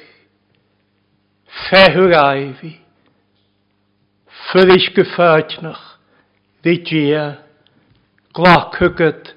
Fehu 1.68 2.08
aifi. 2.16 2.78
Fyddys 4.48 4.88
gyffadnach. 4.96 5.98
Ddi 6.64 6.78
gia. 6.88 7.26
Glac 8.32 8.78
hygyd. 8.80 9.34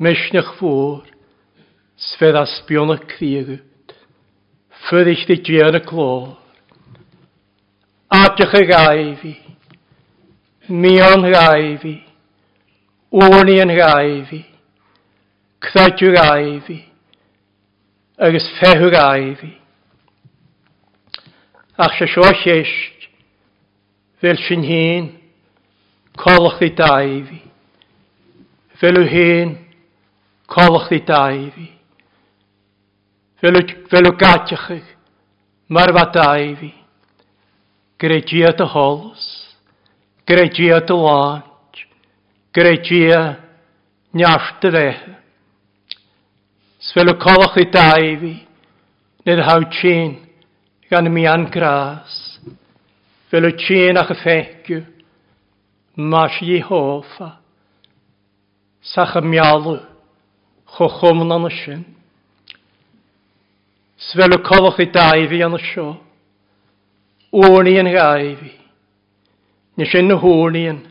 Mysnach 0.00 0.54
fwr. 0.56 1.04
Sfedd 2.00 2.40
asbion 2.40 2.94
y 2.96 2.98
crigyd. 3.04 3.92
Fyddys 4.88 5.26
ddi 5.28 5.36
gia 5.44 5.68
yn 5.68 5.76
y 5.76 5.84
glor. 5.84 6.38
Adych 8.08 8.56
ag 8.62 8.74
aifi. 8.80 9.36
Mion 10.72 11.28
raifi. 11.28 11.98
Wrni 13.12 13.60
yn 13.60 13.76
raifi. 13.76 14.40
Cfedw'r 15.64 16.18
aifi, 16.20 16.78
agus 18.18 18.46
fehw'r 18.60 18.96
aifi. 19.00 19.52
Ach 21.76 21.96
se 21.98 22.06
sio 22.06 22.26
lleisht, 22.42 23.08
fel 24.20 24.38
sy'n 24.44 24.62
hyn, 24.68 25.08
colwch 26.20 26.62
i 26.62 26.70
daifi. 26.78 27.40
Fel 28.78 29.00
yw 29.00 29.08
hyn, 29.10 29.56
colwch 30.50 30.92
i 30.94 31.00
daifi. 31.06 31.66
Fel 33.40 33.58
yw 33.58 34.14
gatiach 34.20 34.68
ych, 34.76 34.92
marfa 35.68 36.06
daifi. 36.14 36.70
Gregia 37.98 38.52
dy 38.54 38.66
holos, 38.68 39.26
gregia 40.28 40.80
dy 40.84 40.96
lanj, 40.98 41.84
gregia 42.54 43.20
nyasht 44.14 44.62
dy 44.62 44.74
fecha. 44.74 45.14
Swyl 46.94 47.10
y 47.10 47.14
colwch 47.18 47.56
i 47.58 47.64
dau 47.74 48.04
fi, 48.20 48.28
nid 49.26 49.40
haw 49.42 49.64
tîn 49.66 50.12
gan 50.86 51.08
mi 51.10 51.24
an 51.26 51.48
gras. 51.50 52.38
Fel 53.32 53.48
y 53.48 53.50
tîn 53.58 53.98
ach 53.98 54.12
y 54.14 54.16
ffeiciw, 54.20 54.84
mas 55.96 56.36
i 56.38 56.60
hofa. 56.62 57.32
Sach 58.92 59.16
y 59.18 59.24
mialw, 59.26 59.80
chochwm 60.76 61.26
yn 61.26 61.50
y 61.50 61.52
sin. 61.56 61.82
Sfel 63.98 64.38
y 64.38 64.42
colwch 64.46 64.78
i 64.86 64.86
dau 64.94 65.26
fi 65.34 65.42
y 65.42 65.62
sio. 65.66 65.90
Wn 67.34 67.74
i 67.74 67.78
yn 67.82 67.90
gai 67.90 68.34
fi. 68.38 68.54
Nes 69.82 69.98
yn 69.98 70.14
y 70.14 70.22
hwn 70.22 70.62
i 70.62 70.66
yn 70.76 70.82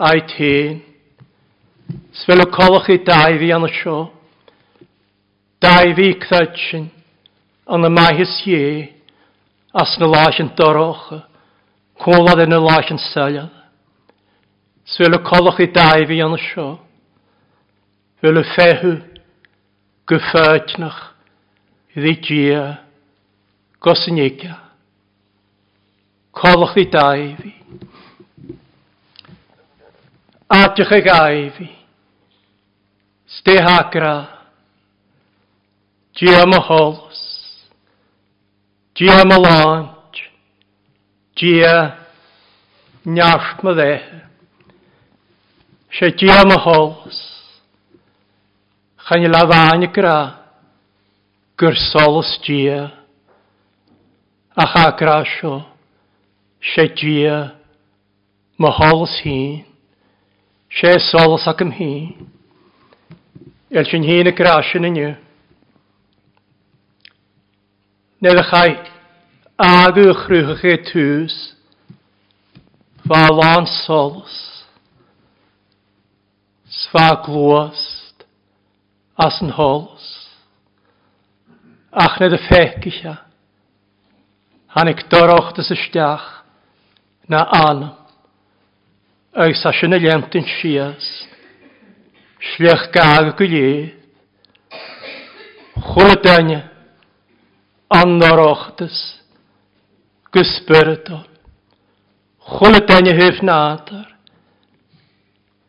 a'i 0.00 0.28
tîn. 0.32 0.84
Sfel 2.24 2.48
y 2.48 2.52
colwch 2.56 2.94
i 2.96 3.02
dau 3.04 3.42
fi 3.44 3.52
y 3.52 3.74
sio. 3.82 4.15
Dau 5.62 5.94
fi 5.96 6.10
cthaidsin, 6.20 6.90
an 7.66 7.88
y 7.88 7.90
maihys 7.90 8.34
ie, 8.46 8.92
as 9.72 9.96
na 10.00 10.08
lais 10.12 10.40
yn 10.42 10.50
doroch, 10.58 11.06
cwlad 12.02 12.42
yn 12.44 12.56
y 12.56 12.60
lais 12.60 12.92
yn 12.92 13.00
seliad. 13.08 13.52
Swyl 14.86 15.16
y 15.16 15.22
colwch 15.26 15.62
i 15.64 15.70
dau 15.72 16.04
fi 16.08 16.20
an 16.22 16.36
y 16.36 16.42
sio, 16.44 16.68
fel 18.20 18.42
y 18.42 18.44
fehw, 18.52 18.92
gyffeidnach, 20.06 21.00
iddi 21.96 22.14
gia, 22.28 22.62
gosnigia. 23.80 24.60
Colwch 26.36 26.76
i 26.76 26.86
dau 26.92 27.26
fi. 27.40 27.56
Adych 30.52 30.92
ag 31.00 31.12
ai 31.16 31.44
fi. 31.56 31.72
Ste 33.40 33.56
hagra. 33.64 34.35
Gia 36.16 36.46
ma 36.46 36.56
holos. 36.56 37.68
Gia 38.94 39.22
ma 39.24 39.36
lanch. 39.36 40.20
Gia 41.36 41.98
nyacht 43.04 43.62
ma 43.62 43.72
dde. 43.76 44.00
Se 45.92 46.10
gia 46.16 46.40
ma 46.48 46.56
holos. 46.56 47.18
Chan 49.04 49.26
i 49.26 49.28
lafain 49.28 49.84
y 49.84 49.90
gra. 49.92 50.16
Gyrsolos 51.58 52.40
gia. 52.46 52.80
A 54.56 54.66
cha 54.72 54.96
grasio. 54.96 55.66
Se 56.62 56.88
gia 56.96 57.52
ma 58.56 58.70
holos 58.72 59.20
hyn. 59.20 59.66
Se 60.72 60.96
solos 61.12 61.46
ac 61.46 61.60
ym 61.60 61.76
hyn. 61.76 62.32
El 63.68 63.84
sy'n 63.84 64.08
hyn 64.08 64.32
y 64.32 64.36
grasio 64.40 64.80
yn 64.80 65.00
yw. 65.04 65.14
Nid 68.24 68.38
ych 68.40 68.52
ai 68.56 68.72
ag 69.60 69.98
yw 70.00 70.14
chrwych 70.22 70.62
chi 70.62 70.76
tŵs 70.88 71.36
fa 73.06 73.26
lan 73.32 73.68
sols 73.84 74.36
sfa 76.80 77.08
glwast 77.26 78.24
as 79.26 79.42
yn 79.44 79.52
hols 79.58 80.06
ach 82.06 82.16
nid 82.20 82.36
y 82.36 82.40
ffecisio 82.46 83.14
han 84.76 84.88
hannig 84.88 85.04
doroch 85.12 85.54
dys 85.56 85.70
ysdiach 85.72 86.26
na 87.28 87.44
anam. 87.48 87.94
Ag 89.32 89.54
sa 89.56 89.72
sy'n 89.72 89.96
y 89.96 90.00
lent 90.04 90.36
yn 90.36 90.44
sias. 90.56 91.06
Sliach 92.52 92.90
gael 92.94 93.32
y 93.32 93.48
Chwyd 95.86 96.28
andarochtes, 97.88 99.22
gespyrdol, 100.34 101.24
chwledain 102.46 103.06
y 103.10 103.14
hyf 103.14 103.42
nadar, 103.46 104.08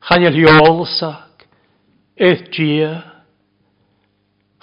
chanel 0.08 0.38
iolsag, 0.42 1.46
eith 2.18 2.50
gia, 2.54 2.92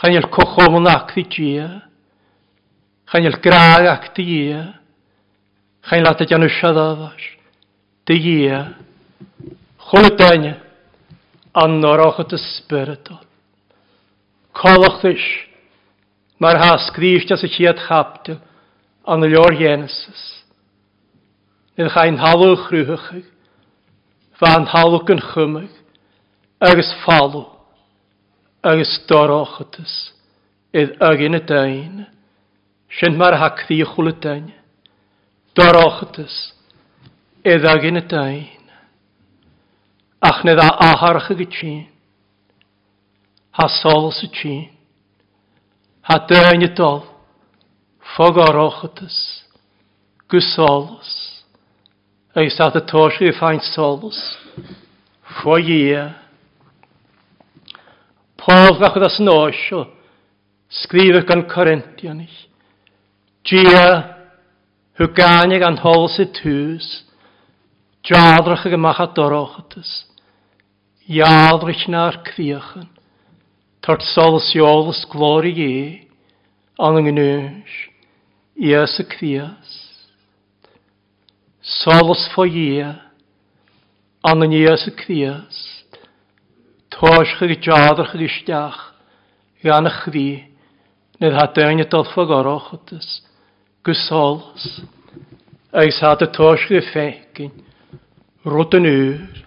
chanel 0.03 0.27
cochomon 0.35 0.91
ac 0.91 1.15
di 1.15 1.25
gia, 1.31 1.69
chanel 3.11 3.39
graag 3.45 3.87
ac 3.95 4.11
di 4.17 4.27
gia, 4.31 4.63
chanel 5.87 6.11
atad 6.11 6.31
jan 6.31 6.49
ysiadafash, 6.49 7.31
di 8.07 8.19
gia, 8.25 8.61
chwledain 9.89 10.57
andarochtes 11.55 12.43
spyrdol, 12.59 13.23
colach 14.59 14.99
ddish, 15.05 15.54
Mae'r 16.43 16.59
has 16.59 16.89
Gristas 16.95 17.45
y 17.47 17.51
chiad 17.53 17.79
chapte 17.87 18.39
an 19.07 19.23
y 19.23 19.31
lior 19.31 19.55
Genesis. 19.55 20.23
Yn 21.79 21.91
chain 21.95 22.19
halw 22.19 22.57
chrwychig, 22.67 23.27
fan 24.39 24.67
halw 24.73 25.01
yn 25.15 25.23
chymig, 25.31 25.71
agos 26.63 26.91
falw, 27.05 27.45
agos 28.67 28.97
dorochadus, 29.11 29.95
idd 30.75 30.99
agyn 31.03 31.39
y 31.39 31.43
dain, 31.47 32.05
sy'n 32.99 33.19
mar 33.19 33.39
ha 33.39 33.53
y 33.71 33.81
chwl 33.95 34.11
y 34.11 34.17
dain, 34.23 34.51
dorochadus, 35.55 36.37
idd 37.47 37.67
agyn 37.71 38.03
y 38.03 38.07
dain, 38.11 38.63
ach 40.25 40.43
nid 40.47 40.59
a 40.59 40.71
aharach 40.91 41.31
ag 41.35 41.47
y 41.47 41.51
ha 43.55 43.69
solos 43.69 44.23
y 44.27 44.31
tîn, 44.35 44.74
ha 46.05 46.19
o'r 46.21 47.05
fogorochotas, 48.15 49.17
gysolus, 50.29 51.13
eis 52.37 52.59
at 52.61 52.77
y 52.77 52.83
tos 52.91 53.17
i 53.25 53.33
ffaint 53.33 53.65
solus, 53.73 54.19
ffoia. 55.39 56.05
Paul 58.37 58.77
gach 58.81 58.99
as 59.01 59.21
yn 59.23 59.33
osio, 59.33 59.87
sgrifach 60.69 61.27
gan 61.31 61.47
Corinthian 61.49 62.21
ich, 62.27 62.41
gia 63.49 63.87
hwganig 65.01 65.65
an 65.65 65.81
hols 65.81 66.19
i 66.21 66.29
tŵs, 66.37 66.91
jadrach 68.05 68.67
ag 68.69 68.77
ymach 68.77 69.01
at 69.01 69.17
dorochotas, 69.17 70.05
jadrach 71.09 71.89
na'r 71.89 72.21
cwiachan, 72.29 72.91
Tart 73.85 74.01
sol 74.15 74.39
siolus 74.41 75.03
glori 75.13 75.51
i, 75.61 75.73
anang 76.81 77.11
yn 77.11 77.19
ys, 77.21 77.75
i 78.57 78.73
as 78.73 78.95
y 78.97 79.05
cfias. 79.11 79.75
Solus 81.61 82.23
fo 82.33 82.47
i, 82.49 82.81
anang 84.25 84.57
i 84.57 84.63
as 84.73 84.87
y 84.89 84.95
cfias. 84.97 85.61
Tos 86.97 87.37
chyg 87.37 87.53
i 87.53 87.61
jadr 87.61 88.09
chyg 88.09 88.25
i 88.25 88.33
stiach, 88.39 88.81
i 89.61 89.69
an 89.69 89.93
y 89.93 89.93
chfi, 90.01 90.27
nid 91.21 91.37
hadain 91.37 91.85
y 91.85 91.89
dolfa 91.93 92.25
goroch 92.31 92.73
ydys, 92.79 93.19
gysolus. 93.85 94.69
Eis 95.77 96.01
had 96.01 96.25
y 96.25 96.31
tos 96.33 96.65
chyg 96.65 96.81
i 96.81 96.87
ffegin, 96.89 97.53
rwyd 98.49 98.81
yn 98.81 98.89
ŵr, 98.89 99.43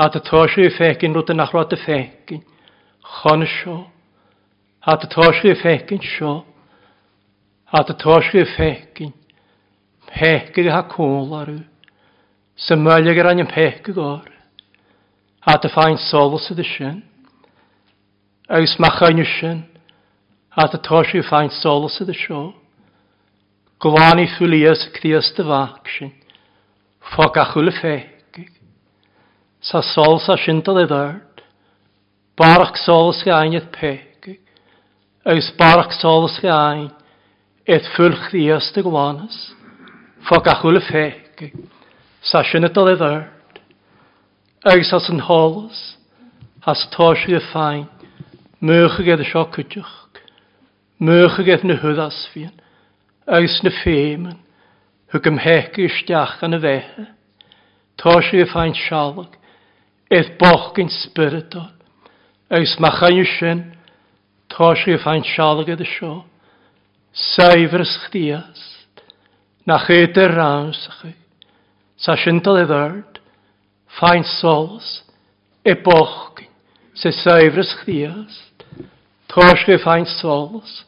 had 0.00 0.16
y 0.16 0.24
tos 0.30 0.56
chyg 0.56 0.72
ffegin, 0.78 1.12
rwyd 1.12 1.34
yn 1.36 1.44
achrod 1.44 1.76
y 1.76 1.84
ffegin, 1.84 2.46
chon 3.10 3.44
sio, 3.46 3.78
a 4.80 4.96
dy 4.96 5.08
tosgu 5.12 5.54
ffecyn 5.58 6.02
sio, 6.04 6.34
a 7.70 7.82
dy 7.86 7.96
tosgu 8.00 8.44
ffecyn, 8.54 9.12
pechgyr 10.10 10.70
ha 10.72 10.84
cwl 10.90 11.34
arw, 11.40 11.58
sy'n 12.60 12.82
mylig 12.84 13.20
ar 13.20 13.32
angen 13.32 13.50
pechgyr 13.50 13.98
o'r, 14.04 14.30
a 15.46 15.56
dy 15.60 15.72
ffain 15.72 15.98
sol 16.06 16.38
sydd 16.44 16.62
y 16.62 16.68
sy'n, 16.70 17.02
aws 18.50 18.76
machain 18.82 19.22
y 19.22 19.26
sy'n, 19.36 19.64
a 20.56 20.66
dy 20.70 20.80
tosgu 20.86 21.24
ffain 21.26 21.52
sol 21.60 21.88
sydd 21.92 22.14
y 22.14 22.18
sio, 22.22 22.44
gwlani 23.80 24.28
ffwlias 24.36 24.86
y 24.88 24.94
cdias 24.98 25.32
dy 25.36 25.46
fac 25.50 25.90
sy'n, 25.96 26.14
ffog 27.12 27.42
a 27.42 27.48
chwl 27.52 27.72
y 27.72 27.76
ffecgyr, 27.80 28.52
sa 29.60 29.82
sol 29.94 30.20
sa 30.22 30.38
sy'n 30.40 30.62
dod 30.64 30.84
i 30.84 30.86
ddard, 30.88 31.26
barach 32.40 32.78
solas 32.84 33.20
gaineth 33.26 33.68
peg, 33.74 34.40
agus 35.24 35.50
barach 35.58 35.92
solas 36.00 36.38
gain, 36.40 36.88
et 37.68 37.84
ffwl 37.92 38.16
ddias 38.28 38.72
dy 38.74 38.84
gwanas, 38.86 39.38
Fog 40.28 40.48
a 40.48 40.56
chwyl 40.60 40.76
y 40.76 40.82
ffeg, 40.84 41.46
sa 42.20 42.42
sy'n 42.44 42.68
ydol 42.68 42.90
e 42.92 42.96
ddyrd, 43.00 43.60
agus 44.68 44.92
as 44.96 45.08
yn 45.12 45.22
holas, 45.24 45.78
as 46.68 46.82
tos 46.92 47.22
i 47.28 47.36
y 47.38 47.44
ffain, 47.50 47.86
Mwch 48.60 48.98
ag 49.00 49.14
edrych 49.14 49.30
sio 49.32 49.46
cwdych, 49.48 49.94
Mwch 51.00 51.38
ag 51.40 51.48
edrych 51.48 51.68
na 51.70 51.78
hwyd 51.80 52.02
fi'n. 52.32 52.56
agus 53.30 53.60
na 53.62 53.70
ffeimyn. 53.70 54.40
hwg 55.10 55.26
ymhec 55.26 55.78
i 55.82 55.88
stiach 55.90 56.38
yn 56.46 56.54
y 56.54 56.60
fehe, 56.62 57.04
tos 57.98 58.28
i 58.30 58.42
y 58.44 58.46
ffain 58.46 58.76
sialog, 58.78 59.32
eith 60.10 60.36
boch 60.38 60.68
gyn 60.76 60.90
spyridol, 60.94 61.72
agus 62.50 62.74
yw 62.82 63.24
sin 63.38 63.60
tos 64.50 64.82
sé 64.82 64.98
fáin 64.98 65.22
seálagad 65.22 65.80
a 65.80 65.86
sio, 65.86 66.24
saifras 67.14 67.92
chdiast, 68.06 69.02
na 69.66 69.78
chyd 69.78 70.10
chéidir 70.10 70.34
ránsachu, 70.34 71.14
sa 71.96 72.16
sintal 72.18 72.58
i 72.58 72.66
ddard, 72.66 73.20
fáin 74.00 74.26
solas, 74.40 75.04
e 75.62 75.74
bochgin, 75.78 76.50
sa 76.94 77.12
saifras 77.14 77.70
chdiast, 77.84 78.66
tá 79.30 79.54
sé 79.62 79.78
fáin 79.78 80.06
solas, 80.18 80.84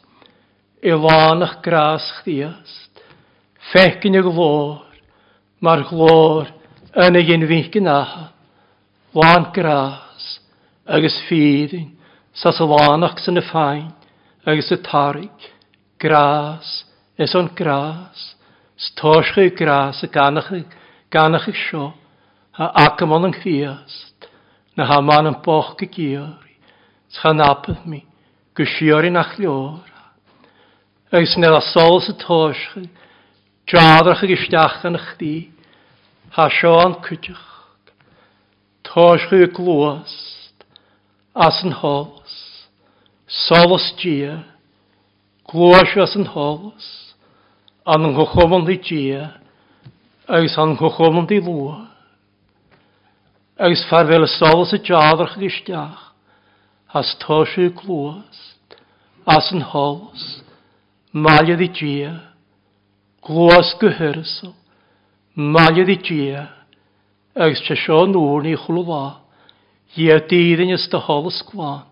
i 0.82 0.90
lánach 0.90 1.62
gras 1.62 2.10
chdiast, 2.20 2.90
fecin 3.70 4.18
y 4.18 4.22
glor, 4.26 4.82
mar 5.62 5.86
glor 5.86 6.50
yn 6.98 7.14
y 7.14 7.22
gynfyn 7.22 7.70
gynnaf, 7.70 8.32
lán 9.14 9.52
gras, 9.54 10.40
agus 10.86 11.14
fiddin, 11.28 11.96
sas 12.34 12.58
y 12.58 12.64
salánach 12.64 13.20
sy'n 13.22 13.38
y 13.38 13.44
fáin, 13.46 13.90
agus 14.46 14.70
y 14.72 14.78
tarig, 14.82 15.50
gras, 16.00 16.84
es 17.16 17.34
o'n 17.38 17.50
grás, 17.54 18.34
stóisgau 18.76 19.52
gras 19.54 20.02
y 20.02 20.08
ganach 20.10 20.50
ag 21.48 21.58
sio, 21.68 21.92
ha 22.58 22.72
acamon 22.74 23.28
yn 23.30 23.36
chiast, 23.38 24.26
na 24.76 24.88
ha 24.90 25.00
man 25.00 25.30
yn 25.30 25.38
boch 25.44 25.76
gygiori, 25.78 26.58
chan 27.14 27.40
apydd 27.44 27.86
mi, 27.86 28.02
gwsiori 28.56 29.12
na 29.12 29.22
chliora. 29.30 30.10
Agus 31.12 31.36
nid 31.36 31.52
a 31.52 31.60
sol 31.70 32.00
sy 32.02 32.16
tóisgau, 32.18 32.88
jadrach 33.70 34.24
ag 34.24 34.34
istiach 34.34 34.82
yn 34.88 34.98
chdi, 34.98 35.34
ha 36.34 36.48
sio 36.50 36.74
an 36.80 36.98
cwtioch, 37.04 37.48
tóisgau 38.88 39.46
glwast, 39.54 40.41
as 41.34 41.62
yn 41.64 41.72
hols, 41.72 42.32
solos 43.26 43.92
dia, 44.02 44.42
glwasio 45.48 46.04
as 46.04 46.16
yn 46.16 46.28
hols, 46.34 46.88
an 47.88 48.04
yn 48.08 48.16
ghochomon 48.16 48.66
di 48.68 48.76
dia, 48.76 49.30
agos 50.28 50.58
an 50.60 50.76
ghochomon 50.76 51.26
di 51.30 51.40
lwa, 51.40 51.88
agos 53.56 53.84
farfel 53.88 54.28
y 54.28 54.30
solos 54.36 54.74
y 54.76 54.82
jadrach 54.84 55.38
ag 55.38 55.46
ysdiach, 55.48 56.04
as 56.92 57.14
tosio 57.24 57.72
glwas, 57.80 58.42
as 59.24 59.48
yn 59.56 59.64
hols, 59.72 60.42
maliad 61.16 61.64
i 61.64 61.70
dia, 61.72 62.12
glwas 63.24 63.72
gyhyrsol, 63.80 64.52
malio 65.32 65.88
di 65.88 65.96
dia, 65.96 66.44
agos 67.32 67.64
tesio 67.64 68.04
nŵr 68.10 68.44
ni 68.44 68.56
chwlwa, 68.60 69.21
Ie 69.92 70.16
dîrin 70.24 70.72
ys 70.72 70.86
dy 70.88 70.96
hol 71.04 71.26
ysgwan, 71.28 71.84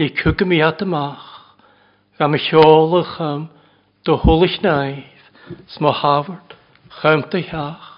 le 0.00 0.08
cwgym 0.16 0.54
i 0.56 0.62
at 0.64 0.80
ymach, 0.80 1.26
gam 2.16 2.32
y 2.32 2.40
siolach 2.40 3.18
chym, 3.18 3.42
dy 4.08 4.14
hwlych 4.22 4.56
naif, 4.64 5.26
smo 5.74 5.92
hafwrt, 5.92 6.54
chym 7.00 7.26
dy 7.28 7.42
hiach, 7.50 7.88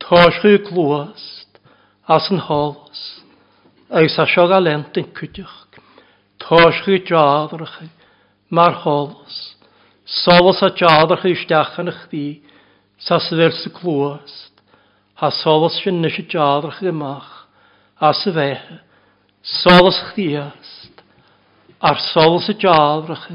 tosgu 0.00 0.54
glwast, 0.70 1.60
as 2.08 2.30
yn 2.32 2.40
holos, 2.46 3.02
eis 3.92 4.16
a 4.16 4.24
siog 4.24 4.54
a 4.56 4.60
lent 4.64 4.96
yn 4.96 5.10
cwdych, 5.18 5.58
tosgu 6.40 6.96
jadrach, 7.10 7.76
mar 8.48 8.72
holos, 8.86 9.36
solos 10.08 10.62
a 10.64 10.72
jadrach 10.72 11.28
i 11.28 11.36
yn 11.36 11.92
ych 11.92 12.06
di, 12.08 12.40
sa 12.96 13.20
sydd 13.20 13.44
ers 13.50 13.66
y 13.68 13.74
glwast, 13.76 14.64
ha 15.20 15.28
solos 15.28 15.76
sy'n 15.84 16.00
nes 16.00 16.16
y 16.16 16.24
jadrach 16.24 16.80
ymach, 16.80 17.39
as 18.00 18.24
y 18.26 18.32
fe, 18.32 18.50
solas 19.42 19.98
chdiast, 20.10 21.02
ar 21.80 22.00
solas 22.10 22.48
y 22.48 22.56
jalrach, 22.56 23.28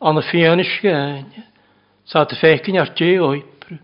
an 0.00 0.20
y 0.20 0.22
fian 0.30 0.62
y 0.62 0.66
sgen, 0.66 1.26
sa 2.06 2.22
dy 2.24 2.38
fecyn 2.38 2.78
ar 2.78 2.92
di 2.94 3.16
oibr, 3.18 3.80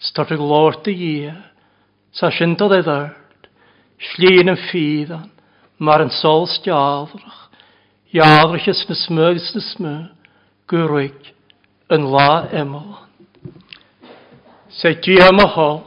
start 0.00 0.32
y 0.32 0.40
glor 0.40 0.80
dy 0.84 0.96
ie, 0.96 1.34
sa 2.16 2.30
syndod 2.32 2.72
e 2.72 2.82
ddyrd, 2.86 3.50
slin 4.12 4.52
yn 4.54 4.60
ffiddan, 4.68 5.28
mar 5.78 6.04
yn 6.04 6.12
solas 6.22 6.56
jalrach, 6.64 7.42
jalrach 8.16 8.68
ys 8.72 8.84
na 8.88 8.96
smyg 8.96 9.42
ys 9.42 9.50
na 9.56 9.64
smyg, 9.70 10.30
gyrwyd 10.72 11.32
yn 11.92 12.08
la 12.10 12.46
emol. 12.56 13.02
Se 14.72 14.96
di 15.04 15.20
am 15.22 15.40
y 15.40 15.46
hol, 15.52 15.82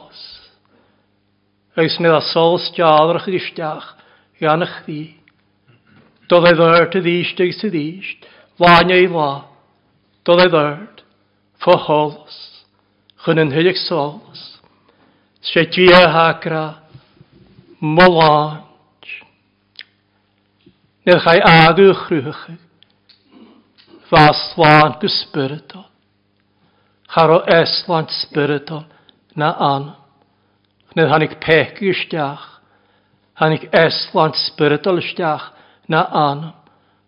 agus 1.80 1.98
ní 1.98 2.08
a 2.08 2.20
sós 2.20 2.70
deádrach 2.76 3.28
isteach 3.28 3.96
ganach 4.40 4.84
tí. 4.84 5.16
Do 6.28 6.36
é 6.46 6.52
dhirta 6.54 7.00
díiste 7.00 7.52
sa 7.52 7.68
díist, 7.68 8.26
láine 8.60 9.00
í 9.00 9.08
lá, 9.08 9.48
do 10.24 10.32
é 10.38 10.48
dhirt, 10.48 11.02
fóólas, 11.58 12.36
chun 13.24 13.40
an 13.40 13.50
thuideag 13.50 13.76
sólas, 13.88 14.60
sé 15.40 15.64
tí 15.66 15.88
hára 15.88 16.84
mláint. 17.80 19.04
Ní 21.06 21.12
cha 21.16 21.32
áú 21.40 21.94
chhrúcha, 21.94 22.58
Fá 24.10 24.32
sláán 24.34 24.98
go 28.68 28.84
na 29.36 29.50
an 29.54 29.99
Nid 30.96 31.10
hannig 31.10 31.36
pegu 31.42 31.92
ystiach. 31.92 32.42
Hannig 33.38 33.68
eslan 33.72 34.34
spiritual 34.34 34.98
ystiach 35.02 35.52
na 35.88 36.02
an. 36.10 36.40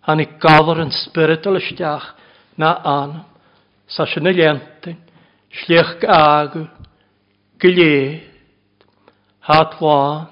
Hannig 0.06 0.38
gafr 0.42 0.84
yn 0.84 0.92
spiritual 0.94 1.58
ystiach 1.58 2.12
na 2.60 2.76
an. 2.86 3.16
Sa 3.90 4.06
sy'n 4.06 4.30
y 4.30 4.36
lentyn. 4.38 5.00
Sliach 5.62 5.98
gagu. 6.02 6.66
Hat 9.42 9.74
Hatwan. 9.74 10.30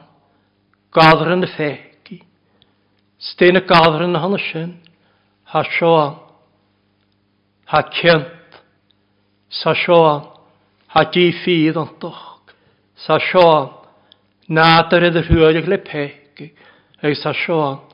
Gafr 0.94 1.34
yn 1.34 1.46
y 1.46 1.50
fegi. 1.56 2.22
Stein 3.18 3.58
y 3.58 3.66
gafr 3.66 4.06
yn 4.06 4.18
hana 4.18 4.38
sy'n. 4.46 4.74
Ha 5.50 5.66
sioan. 5.74 6.18
Ha 7.66 7.82
cynt. 7.98 8.58
Sa 9.50 9.74
sioan. 9.74 10.26
Ha 10.94 11.06
di 11.10 11.32
ffydd 11.42 11.78
ond 11.78 11.98
doch 12.02 12.29
sa 13.06 13.18
seo 13.18 13.84
nádar 14.48 15.08
idir 15.08 15.26
thuúideach 15.28 15.68
le 15.68 15.78
pegi, 15.78 16.50
ag 17.02 17.14
sa 17.16 17.32
seo 17.32 17.86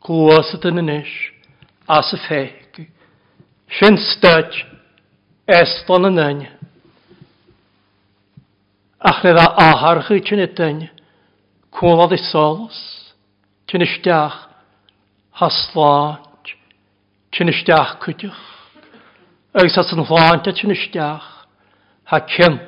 cuasa 0.00 0.58
in 0.68 0.78
inis 0.84 1.12
as 1.88 2.12
a 2.12 2.18
fegi, 2.28 2.88
Sin 3.68 3.98
stöid 4.00 4.54
estal 5.44 6.08
yn 6.08 6.20
aine. 6.22 6.48
Ach 8.98 9.20
le 9.24 9.34
bheith 9.36 9.58
átharcha 9.60 10.20
tin 10.24 10.44
daine 10.56 10.88
cóla 11.70 12.08
i 12.16 12.18
solas, 12.30 12.78
tin 13.68 13.84
isteach 13.84 14.38
hasláint, 15.36 16.54
tin 17.30 17.52
isteach 17.52 17.98
cuideach, 18.00 18.40
agus 19.54 19.78
as 19.78 19.92
an 19.92 20.06
hláinte 20.08 20.56
tin 20.56 20.72
isteach 20.72 21.28
ha 22.08 22.20
cimp 22.24 22.67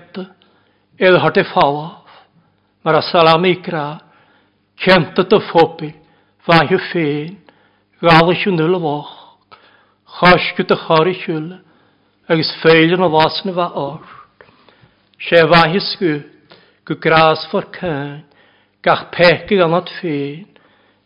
el 1.00 1.16
e 1.16 1.44
fawa, 1.44 2.02
mar 2.84 2.94
a 2.94 3.00
salami 3.00 3.54
gra, 3.62 3.98
kenta 4.76 5.24
ta 5.24 5.40
fopi, 5.40 5.94
vahe 6.46 6.78
fein, 6.92 7.38
gala 8.02 8.34
siw 8.34 8.52
nil 8.52 8.76
wach, 8.76 9.08
chasgu 10.04 10.62
ta 10.68 10.76
chari 10.76 11.14
siwl, 11.24 11.56
agos 12.28 12.52
feilin 12.62 13.00
o 13.00 13.08
vasna 13.08 13.52
va 13.52 13.72
ar. 13.74 14.04
Se 15.24 15.40
vahe 15.40 15.80
sgwt, 15.80 16.28
gu 16.84 16.94
gras 17.00 17.48
for 17.50 17.64
cain, 17.72 18.24
gach 18.84 19.08
pegi 19.10 19.56
gan 19.56 19.72
at 19.72 19.88
fein, 20.02 20.44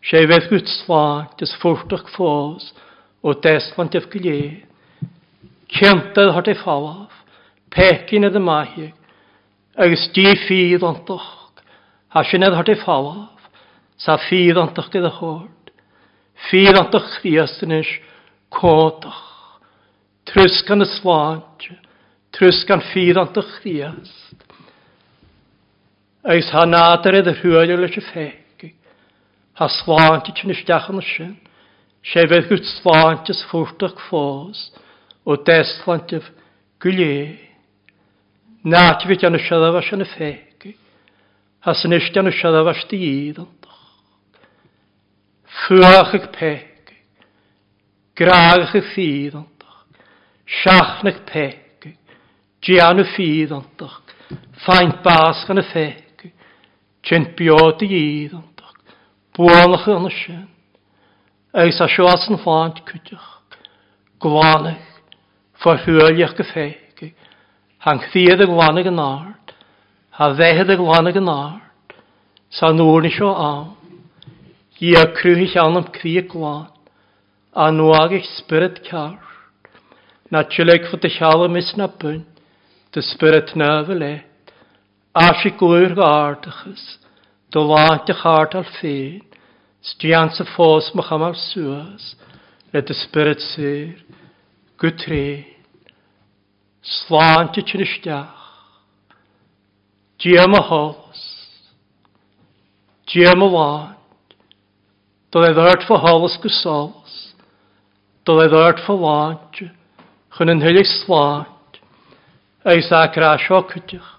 se 0.03 0.25
vedd 0.27 0.49
gwt 0.51 0.67
slan, 0.67 1.31
dis 1.39 1.55
fwrtach 1.63 2.11
fos, 2.17 2.73
o 3.23 3.31
deslan 3.31 3.87
tef 3.87 4.11
gilydd. 4.11 4.67
Kenta 5.71 6.33
hote 6.35 6.53
fawaf, 6.59 7.15
pekin 7.71 8.27
edd 8.27 8.35
y 8.35 8.43
mahig, 8.43 8.93
agus 9.77 10.07
dí 10.15 10.27
fíd 10.47 10.83
antach, 10.83 11.45
Tá 12.15 12.23
sin 12.23 12.45
edhart 12.47 12.69
i 12.71 12.77
fallaf, 12.79 13.43
sa 13.99 14.15
fíd 14.15 14.55
antach 14.55 14.87
gyda 14.87 15.11
chord, 15.11 15.71
fíd 16.47 16.77
antach 16.79 17.09
chriastanis 17.19 17.89
cótach, 18.55 19.59
trus 20.23 20.61
gan 20.63 20.85
y 20.85 20.87
slant, 20.93 21.67
trus 22.31 22.63
gan 22.69 22.79
fíd 22.93 23.19
antach 23.19 23.49
chriast. 23.59 24.47
Agus 26.23 26.53
ha 26.55 26.63
nadar 26.63 27.19
edrych 27.19 27.43
hwyl 27.43 27.75
leis 27.81 27.99
y 27.99 28.05
ffegi, 28.07 28.71
ha 29.59 29.67
slant 29.81 30.31
i 30.31 30.37
ti'n 30.39 30.55
ysdach 30.55 30.87
yn 30.93 31.03
y 31.03 31.05
sin, 31.09 31.35
sé 31.99 32.23
fydd 32.31 32.47
gwrt 32.47 32.71
slant 32.77 33.27
ys 33.33 33.43
ffwrtach 33.51 33.99
ffos, 34.07 34.69
o 35.27 35.35
deslant 35.35 36.15
yf 36.15 36.31
gwyleu. 36.79 37.35
Na 38.65 38.97
an 38.97 39.37
siadafas 39.37 39.93
an 39.93 40.01
y 40.01 40.07
fegi. 40.09 40.71
Has 41.61 41.83
yn 41.85 41.93
eist 41.93 42.15
an 42.17 42.25
y 42.25 42.33
siadafas 42.33 42.81
di 42.89 42.97
iddantach. 42.97 43.83
Fwach 45.45 46.15
ag 46.17 46.31
pegi. 46.33 46.97
Graag 48.17 48.63
ag 48.65 48.87
ffyddantach. 48.89 49.83
Siachn 50.49 51.11
ag 51.11 51.19
pegi. 51.29 51.91
Gian 52.65 53.03
y 53.03 53.05
ffyddantach. 53.11 54.01
Faint 54.65 54.97
basg 55.05 55.51
an 55.53 55.61
y 55.61 55.65
fegi. 55.69 56.31
Biod 57.37 57.85
i 57.85 57.91
iddantach. 58.25 58.73
Bwolach 59.37 59.85
an 59.93 60.09
y 60.09 60.15
sien. 60.23 60.47
Eis 61.53 61.77
a 61.85 61.85
siwas 61.85 62.25
yn 62.33 62.41
flant 62.41 62.81
cwtach. 62.89 63.29
Gwanach. 64.17 64.89
Fwyr 65.61 65.85
hwyliach 65.85 66.33
gyffeg. 66.41 66.81
Han 67.85 67.99
chríad 67.99 68.41
a 68.41 68.47
gháine 68.49 68.81
an 68.87 68.97
áard, 68.97 69.51
Tá 70.17 70.33
bheitthead 70.33 70.71
a 70.73 70.75
gháine 70.75 71.11
an 71.15 71.29
áard, 71.29 71.93
Sa 72.49 72.71
nóirna 72.73 73.11
seo 73.13 73.29
am, 73.29 73.77
í 74.81 74.95
a 74.97 75.03
cruúhiich 75.13 75.53
annam 75.61 75.85
crí 75.93 76.15
gháin, 76.25 76.65
a 77.53 77.69
nuágaich 77.69 78.25
spirit 78.39 78.81
cear, 78.89 79.21
na 80.31 80.41
tuleg 80.41 80.89
fu 80.89 80.97
a 80.97 81.09
cheala 81.09 81.47
mis 81.47 81.77
na 81.77 81.85
bun, 81.85 82.25
de 82.91 83.01
spirit 83.01 83.53
nefh 83.53 83.93
le, 83.93 84.13
a 85.13 85.27
sé 85.37 85.53
gúir 85.53 85.93
gáardachas, 85.93 86.97
do 87.51 87.67
bhaint 87.69 88.09
a 88.09 88.15
cháart 88.17 88.55
al 88.55 88.65
féin, 88.81 89.21
Stian 89.85 90.33
sa 90.33 90.43
fós 90.57 90.89
mo 90.95 91.03
chamar 91.05 91.35
suas, 91.37 92.15
le 92.73 92.81
de 92.81 92.93
spirit 92.93 93.39
sér, 93.53 93.93
gutré. 94.81 95.54
sláinte 96.85 97.63
tuiristeach, 97.63 98.29
Díam 100.19 100.53
a 100.53 100.61
hálas, 100.61 101.21
Díam 103.07 103.41
a 103.41 103.49
láin, 103.49 103.95
Dó 105.31 105.43
é 105.43 105.51
ddart 105.51 105.83
fa 105.87 105.97
hálas 105.97 106.37
go 106.37 106.49
sálas, 106.49 107.35
Dó 108.23 108.39
é 108.41 108.47
d'irt 108.47 108.85
fa 108.85 108.93
láinte, 108.93 109.71
chun 110.37 110.49
an 110.49 110.61
hilig 110.61 110.85
sláint, 111.01 111.81
Eis 112.63 112.91
a 112.91 113.07
crá 113.09 113.37
seo 113.39 113.63
cydych, 113.63 114.11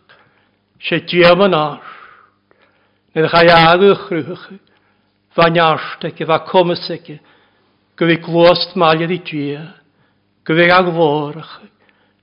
Se 0.81 1.01
diam 1.01 1.41
yn 1.47 1.55
ar, 1.55 1.87
Nid 3.15 3.31
chai 3.31 3.47
agw 3.49 3.95
chrwych, 4.09 4.59
fa 5.33 5.49
niarsteg, 5.49 6.19
fa 6.27 6.43
comaseg, 6.51 7.21
Gwyg 7.97 8.27
glost 8.27 8.75
maliad 8.77 9.15
i 9.15 9.23
ddi 9.23 9.31
dia, 9.31 9.65
Gwyg 10.45 10.75
agforach, 10.75 11.61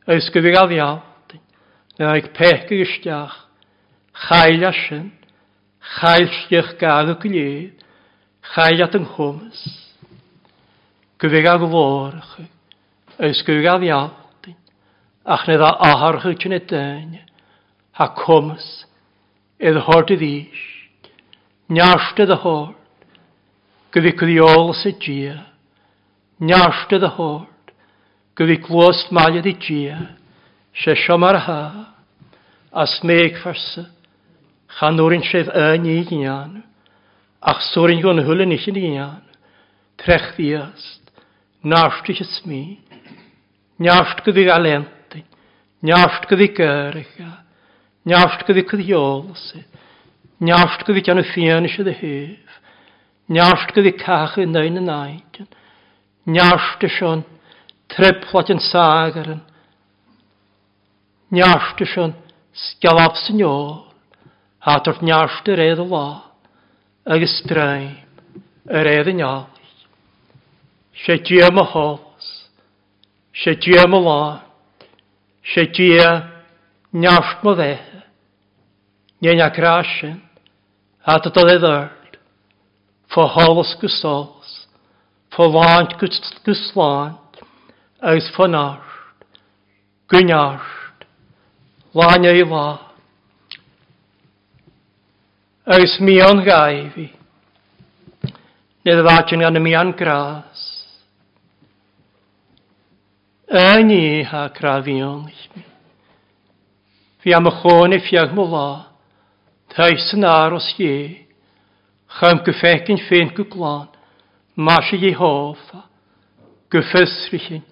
agus 0.07 0.29
go 0.29 0.41
bhíh 0.41 0.57
ahealta 0.57 1.37
na 1.99 2.13
ag 2.13 2.33
pecha 2.33 2.75
Chael 2.75 3.31
chaile 4.13 4.71
sin 4.87 5.11
chailteach 5.95 6.77
gaga 6.79 7.13
go 7.15 7.29
léad 7.29 7.73
chaileat 8.53 8.95
an 8.95 9.05
chumas 9.05 9.59
go 11.19 11.29
bhíh 11.29 11.47
a 11.47 11.57
go 11.57 11.67
bhóracha 11.75 12.47
agus 13.19 13.41
go 13.43 13.53
bhíh 13.53 14.11
ach 15.25 15.47
nid 15.47 15.61
a 15.61 15.71
aharcha 15.89 16.35
tena 16.41 16.59
daine 16.59 17.21
ha 17.93 18.07
cumas 18.07 18.85
iad 19.59 19.77
háta 19.87 20.15
dhíis 20.19 20.63
nearsta 21.69 22.23
a 22.35 22.37
háir 22.43 22.75
go 23.91 24.01
bhí 24.01 24.11
go 24.19 24.25
dí 24.27 24.37
álas 24.51 24.85
a 24.85 24.91
dia 24.91 25.37
nearsta 26.39 26.99
a 26.99 27.52
go 28.35 28.45
bhí 28.49 28.57
glóst 28.65 29.11
maiad 29.13 29.45
i 29.45 29.53
dia, 29.53 29.97
sé 30.73 30.95
siomar 31.05 31.37
ha, 31.45 31.59
as 32.73 32.99
méag 33.05 33.37
farsa, 33.43 33.85
sef 35.29 35.47
yn 35.53 35.85
i 35.85 36.01
gíanú, 36.09 36.63
ach 37.41 37.61
súrin 37.73 38.01
gón 38.01 38.23
hulan 38.25 38.51
eich 38.51 38.67
yn 38.67 38.79
gíanú, 38.79 39.21
trech 40.01 40.33
ddiast, 40.33 41.11
násti 41.61 42.13
eich 42.13 42.23
ysmi, 42.25 42.79
nást 43.77 44.23
go 44.25 44.33
bhí 44.33 44.47
galenti, 44.49 45.21
nást 45.85 46.25
go 46.25 46.35
bhí 46.35 46.49
gyrcha, 46.57 47.45
nást 48.05 48.47
go 48.47 48.53
bhí 48.53 48.65
cydhiolasi, 48.65 49.61
nást 50.41 50.81
gan 51.05 51.21
y 51.21 51.27
ffian 51.29 51.69
eich 51.69 51.77
dy 51.85 51.93
hyf, 52.01 52.57
nást 53.29 53.69
go 53.75 53.85
cach 53.93 54.41
yn 54.41 54.57
nain 54.57 54.81
yn 54.81 54.89
nain, 54.89 55.21
eich 56.89 57.01
o'n 57.05 57.21
treplat 57.93 58.51
yn 58.53 58.61
sagaren. 58.61 59.41
Niashtu 61.33 61.87
sy'n 61.89 62.13
sgalaf 62.53 63.17
sy'n 63.23 63.41
ôl, 63.47 63.81
hatwrt 64.65 65.01
yr 65.49 65.61
edd 65.63 65.81
o 65.81 65.87
la, 65.89 66.07
agos 67.09 67.37
straim, 67.41 67.95
yr 68.69 68.89
edd 68.91 69.09
yn 69.13 69.23
iawn. 69.23 69.49
Se 71.05 71.17
ti 71.25 71.41
am 71.41 71.57
y 71.57 71.65
hols, 71.73 72.27
se 73.33 73.55
ti 73.57 73.73
am 73.81 73.97
y 73.97 74.01
la, 74.05 74.21
se 75.53 75.65
ti 75.73 75.89
am 75.99 76.29
niasht 76.93 77.41
mo 77.43 77.55
dde, 77.57 77.73
nien 79.25 79.41
a 79.41 79.49
crasyn, 79.49 80.19
at 81.09 81.25
o 81.25 81.31
ddedd 81.33 81.65
fo 83.13 83.25
holos 83.33 83.73
gwsols, 83.81 84.53
fo 85.33 85.49
laant 85.49 85.97
gwslant, 85.97 87.22
aus 88.03 88.27
fanart, 88.35 88.83
gynar 90.11 90.59
lan 91.95 92.25
ei. 92.27 92.43
Aus 95.63 95.99
mi 96.03 96.17
o'n 96.19 96.43
gaifi, 96.43 97.07
nid 98.83 98.99
y 98.99 99.05
fadyn 99.07 99.45
gan 99.45 99.55
y 99.55 99.63
mi 99.63 99.73
gras. 99.95 100.69
Ha 103.53 104.49
crafion 104.49 105.25
mi. 105.25 105.63
Fi 107.23 107.33
am 107.33 107.47
y 107.47 107.51
chôn 107.61 107.93
i 107.93 107.99
fiag 108.03 108.33
mo 108.35 108.43
la, 108.51 108.87
thais 109.71 110.11
yn 110.13 110.25
aros 110.27 110.73
ie, 110.77 111.23
chym 112.19 112.43
gyffegyn 112.43 112.99
ffyn 113.07 113.31
gwglan, 113.37 113.87
mas 114.55 114.91
i 114.91 114.99
Jehofa, 114.99 115.85
gyffysrych 116.67 117.63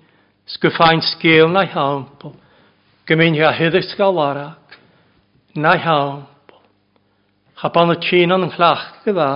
Sgwffain 0.51 0.99
sgil 1.01 1.47
na 1.47 1.63
iawnbol. 1.63 2.35
Gymyn 3.07 3.37
hi 3.37 3.43
a 3.47 3.53
hyddych 3.55 3.93
gael 3.95 4.19
arach. 4.19 4.75
Na 5.55 5.77
iawnbol. 5.79 6.63
Chaban 7.61 7.93
y 7.93 7.97
tîn 8.03 8.35
yn 8.35 8.49
chlach 8.51 8.83
gyda. 9.05 9.29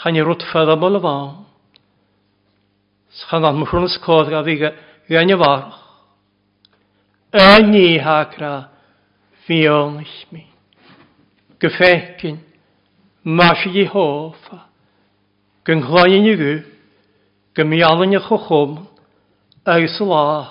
Chan 0.00 0.16
i 0.16 0.24
rwt 0.24 0.46
ffeddabol 0.48 0.96
y 0.96 1.02
fawn. 1.04 1.44
Chan 3.28 3.44
am 3.44 3.60
mwchwn 3.60 3.88
ysgodd 3.90 4.32
gael 4.32 4.46
fi 4.48 4.56
gan 5.12 5.36
y 5.36 5.38
farwch. 5.44 5.78
Yn 7.36 7.74
i 7.76 7.98
hagra 8.00 8.52
fi 9.44 9.66
o'n 9.68 10.00
eich 10.00 10.20
mi. 10.32 10.46
Gyffecyn. 11.60 12.38
Mas 13.28 13.66
i 13.68 13.84
hofa. 13.84 14.64
Gynghlaen 15.68 16.14
i 16.16 16.20
ni 16.24 16.36
gwy. 16.40 16.60
Gymialyn 17.58 18.16
i'ch 18.16 18.32
o 18.32 18.38
chwmwn 18.46 18.86
agus 19.68 20.00
láach 20.00 20.50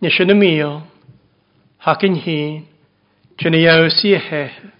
na 0.00 0.08
sin 0.10 0.26
na 0.28 0.34
míon 0.34 0.82
hacin 1.78 2.16
i 2.16 2.64
sin 3.40 3.54
iasaí 3.54 4.14
a 4.14 4.18
hethe. 4.18 4.72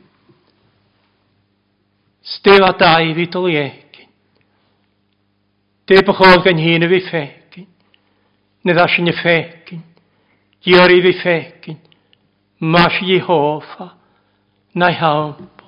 Stéh 2.23 2.63
a 2.63 2.73
dahí 2.73 3.27
tal 3.29 3.49
écin. 3.49 4.09
Dépa 5.87 6.13
chó 6.13 6.41
gan 6.45 6.59
hína 6.59 6.89
bhí 6.89 7.01
fécin, 7.11 7.67
na 8.65 8.73
dá 8.73 8.89
sin 8.89 9.05
na 9.05 9.13
fécin, 9.13 9.83
Díorí 10.65 11.01
bhí 11.05 11.13
fécin, 11.13 11.77
más 12.59 13.01
dhí 13.01 13.19
hófa 13.21 13.97
na 14.75 14.89
hápa. 14.91 15.67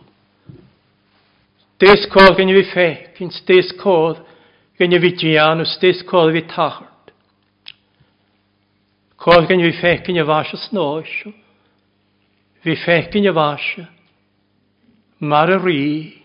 Dés 1.79 2.07
có 2.09 2.33
gan 2.33 2.49
bhí 2.49 2.65
fécin, 2.73 3.31
stés 3.31 3.77
cód 3.77 4.25
gan 4.79 5.01
bhí 5.01 5.13
dianú, 5.13 5.65
stés 5.65 6.03
cód 6.03 6.33
bhí 6.33 6.43
tachar. 6.49 6.96
Cógan 9.17 9.61
bhí 9.61 9.73
fecin 9.81 10.19
a 10.21 10.25
bhaise 10.25 10.57
snáisio, 10.69 11.33
bhí 12.63 12.77
fecin 12.85 13.27
a 13.29 13.33
bhaise, 13.33 13.89
mar 15.21 15.51
a 15.51 15.59
rí, 15.59 16.23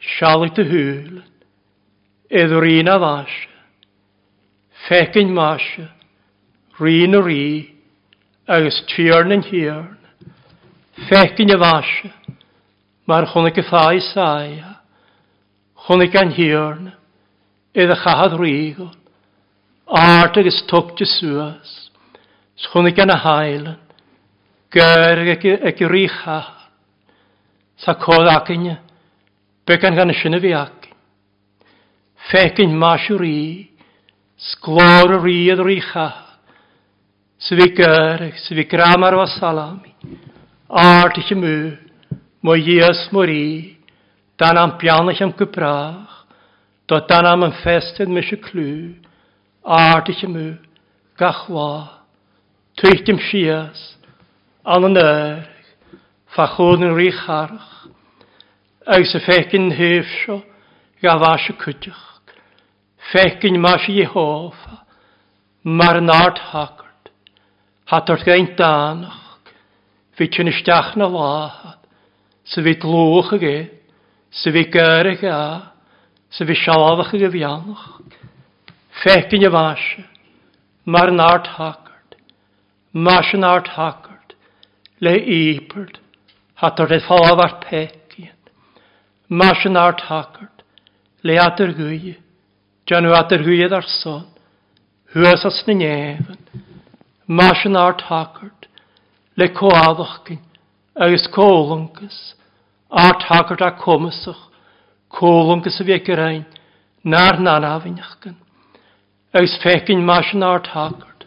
sealit 0.00 0.58
a 0.58 0.64
húlan, 0.64 1.22
edo 2.28 2.60
rín 2.60 2.88
a 2.88 2.98
bhaise, 2.98 3.48
fecin 4.88 5.30
maise, 5.30 5.88
rín 6.80 7.14
a 7.14 7.22
rí, 7.22 7.70
agus 8.48 8.82
tíarn 8.90 9.32
an 9.32 9.42
hiarn, 9.46 9.98
fecin 11.08 11.54
y. 11.54 11.56
bhaise, 11.56 12.10
mar 13.06 13.26
chunig 13.30 13.58
a 13.58 13.62
fáis 13.62 14.12
saia, 14.12 14.80
chunig 15.86 16.14
an 16.16 16.34
hiarn, 16.34 16.92
edo 17.72 17.94
chahad 17.94 18.34
rígal, 18.34 18.90
art 19.92 20.34
tog 20.34 20.46
tugte 20.68 21.04
suas, 21.04 21.90
schunig 22.56 22.96
gan 22.96 23.10
a 23.10 23.16
hailen, 23.16 23.76
gair 24.72 25.18
ag 25.68 25.82
i 25.82 25.86
rícha, 25.86 26.38
sa 27.76 27.94
cod 27.94 28.26
acin, 28.26 28.78
began 29.66 29.94
gan 29.94 30.14
sinna 30.14 30.40
fi 30.40 30.52
acin. 30.52 30.96
Fecin 32.30 32.72
masiw 32.72 33.18
rí, 33.18 33.68
sglor 34.38 35.18
y 35.18 35.20
ríad 35.20 35.60
rícha, 35.60 36.08
sydd 37.38 37.60
fi 37.60 37.68
gair, 37.76 38.32
sydd 38.46 38.62
fi 38.62 38.64
gramar 38.64 39.14
o 39.14 39.26
salami, 39.26 39.92
art 40.70 41.18
i 41.20 41.26
chi 41.26 41.36
mw, 41.36 41.76
mwy 42.40 42.64
ies 42.78 43.10
mwy 43.12 43.76
dan 44.40 44.56
am 44.56 44.78
bianach 44.80 45.20
am 45.20 45.36
gybrach, 45.36 46.24
do 46.88 46.96
dan 47.08 47.28
am 47.28 47.44
yn 47.44 47.58
festyn 47.60 48.10
mysio 48.14 48.40
clw, 48.40 48.96
áirithe 49.64 50.28
mú 50.28 50.58
gachhá, 51.18 52.02
tuitim 52.76 53.18
sias, 53.30 53.96
an 54.64 54.84
yn 54.88 54.96
an 54.96 55.04
air, 55.04 55.48
fachún 56.34 56.82
an 56.82 56.96
rícharach, 56.96 57.88
agus 58.86 59.14
a 59.14 59.20
fecin 59.20 59.70
hef 59.70 60.06
seo 60.22 60.42
gafá 61.02 61.36
y 61.38 61.54
cúteach, 61.58 62.04
fecyn 63.12 63.60
mas 63.60 63.86
i 63.88 64.04
hofa, 64.04 64.82
mar 65.62 65.96
an 65.96 66.10
árt 66.10 66.38
hagart, 66.50 67.10
hatart 67.86 68.24
gain 68.24 68.54
danach, 68.56 69.20
fi 70.16 70.28
tún 70.28 70.50
isteach 70.50 70.96
na 70.96 71.06
lahad, 71.06 71.78
sa 72.44 72.62
fi 72.62 72.74
glúch 72.74 73.32
ag 73.34 73.44
e, 73.44 73.58
sa 74.30 74.50
fi 74.50 74.64
gair 74.64 75.06
a 75.06 75.14
gá, 75.14 75.40
sa 76.30 76.44
fi 76.44 76.54
sialfach 76.54 77.14
a 77.14 77.22
gyfianach, 77.22 77.86
Fecin 79.02 79.42
y 79.42 79.50
fashe, 79.50 80.04
mar 80.86 81.10
nart 81.10 81.48
art 81.58 81.82
mas 82.92 83.32
yn 83.32 83.44
art 83.44 83.68
hacard, 83.72 84.34
le 85.00 85.16
iberd, 85.16 85.98
hat 86.60 86.80
o'r 86.80 86.92
eith 86.92 87.08
haf 87.08 87.40
ar 87.40 87.54
pecin, 87.64 88.36
mas 89.28 89.64
yn 89.64 89.78
art 89.80 90.04
hacard, 90.10 90.62
le 91.24 91.38
adr 91.40 91.72
gwy, 91.78 92.18
jan 92.86 93.08
o 93.08 93.14
adr 93.16 93.42
gwy 93.46 93.64
ar 93.64 93.88
son, 93.88 94.28
hwys 95.16 95.46
as 95.48 95.62
na 95.66 95.78
nefyn, 95.80 96.62
mas 97.26 97.64
yn 97.64 97.80
art 97.80 98.04
hacard, 98.10 98.68
le 99.40 99.48
coaddachgyn, 99.56 100.42
agus 100.94 101.26
cólungus, 101.32 102.36
art 102.90 103.24
hacard 103.30 103.64
a 103.64 103.72
comysach, 103.80 104.50
cólungus 105.08 105.80
y 105.80 105.88
fe 105.88 106.44
na'r 107.02 107.40
nanafinnach 107.40 108.36
agus 109.32 109.58
fecin 109.62 110.04
mar 110.04 110.22
sin 110.24 110.42
ár 110.42 110.60
takart, 110.60 111.24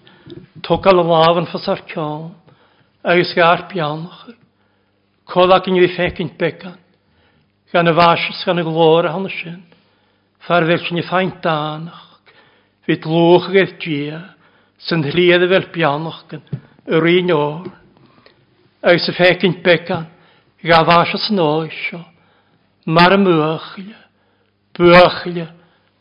tóca 0.62 0.93
le 0.93 1.03
láhan 1.03 1.47
ffas 1.49 1.68
ar 1.68 1.82
cion, 1.89 2.36
agus 3.03 3.34
gar 3.34 3.66
pianochar, 3.70 4.36
cólaach 5.26 5.70
yn 5.72 5.80
bhí 5.82 5.89
fecin 5.95 6.30
began, 6.38 6.78
gan 7.74 7.89
y 7.89 7.93
fasys 7.97 8.43
gan 8.45 8.62
a 8.62 8.64
glóra 8.64 9.14
hanna 9.14 9.30
sin, 9.34 9.64
far 10.45 10.68
fel 10.70 10.84
sy'n 10.86 11.01
i 11.01 11.06
fáin 11.10 11.34
dánach, 11.41 12.22
hí 12.86 12.99
tlúcha 13.01 13.49
gaith 13.56 13.74
dia, 13.82 14.22
sy'n 14.86 15.01
hliad 15.10 15.47
y 15.47 15.49
fel 15.49 15.68
bianach 15.74 16.22
gan, 16.30 16.45
yr 16.86 17.10
un 17.10 17.34
o'r, 17.34 17.74
agus 18.86 19.10
y 19.10 19.18
fecin 19.18 19.58
began, 19.66 20.06
ga 20.62 20.84
fasys 20.86 21.32
yn 21.34 21.41
oesio, 21.41 22.03
mar 22.86 23.18
y 23.18 23.20
mwachlia, 23.26 23.99
bwachlia, 24.78 25.49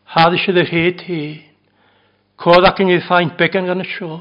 hadis 0.05 0.45
eisiau 0.45 0.61
ddeud 0.61 0.73
hyd 0.77 1.09
hyn, 1.09 1.43
Codach 2.41 2.81
yn 2.83 2.91
ei 2.91 3.03
ffaint 3.05 3.37
began 3.39 3.69
gan 3.69 3.83
y 3.83 3.87
sio. 3.87 4.19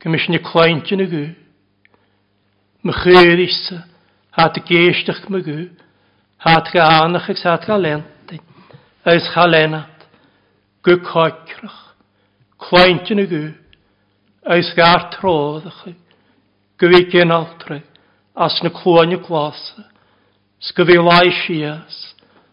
Gymys 0.00 0.26
ni 0.32 0.40
cleint 0.40 0.88
yn 0.94 1.04
y 1.04 1.06
gw. 1.10 1.24
Mae 2.86 2.96
chyr 3.02 3.42
isa. 3.44 3.82
Hat 4.36 4.56
y 4.56 4.62
geistach 4.64 5.26
my 5.28 5.42
gw. 5.44 5.66
Hat 6.40 6.70
ga 6.72 6.86
anach 7.02 7.28
ag 7.28 7.40
sat 7.40 7.66
ga 7.68 7.76
lentin. 7.76 8.40
Ys 9.04 9.28
ga 9.34 9.44
lenat. 9.44 10.06
Gw 10.86 10.96
coicrach. 11.04 11.80
Cleint 12.60 13.12
yn 13.12 13.24
y 13.24 13.28
gw. 13.28 13.42
Ys 14.56 14.72
ga'r 14.78 15.10
troddach. 15.12 15.84
Gw 16.80 16.96
i 16.96 17.04
gen 17.12 17.36
altre. 17.36 17.82
As 18.32 18.56
na 18.64 18.72
clwan 18.72 19.12
y 19.12 19.20
glasa. 19.20 19.84
Sgyfi 20.64 20.96
lai 20.96 21.28
sias. 21.42 22.00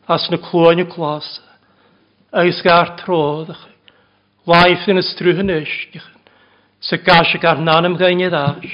As 0.08 0.28
na 0.32 0.42
clwan 0.44 0.84
y 0.84 0.90
glasa. 0.92 1.46
ys 2.36 2.60
ga'r 2.62 2.98
troddach. 3.00 3.64
Waifin 4.48 5.02
is 5.02 5.12
trwy'n 5.20 5.52
ysgych. 5.52 6.08
sy 6.80 6.98
gas 6.98 7.28
gasig 7.28 7.44
ar 7.44 7.60
nan 7.60 7.86
ymgain 7.90 8.22
i'r 8.22 8.36
as. 8.36 8.70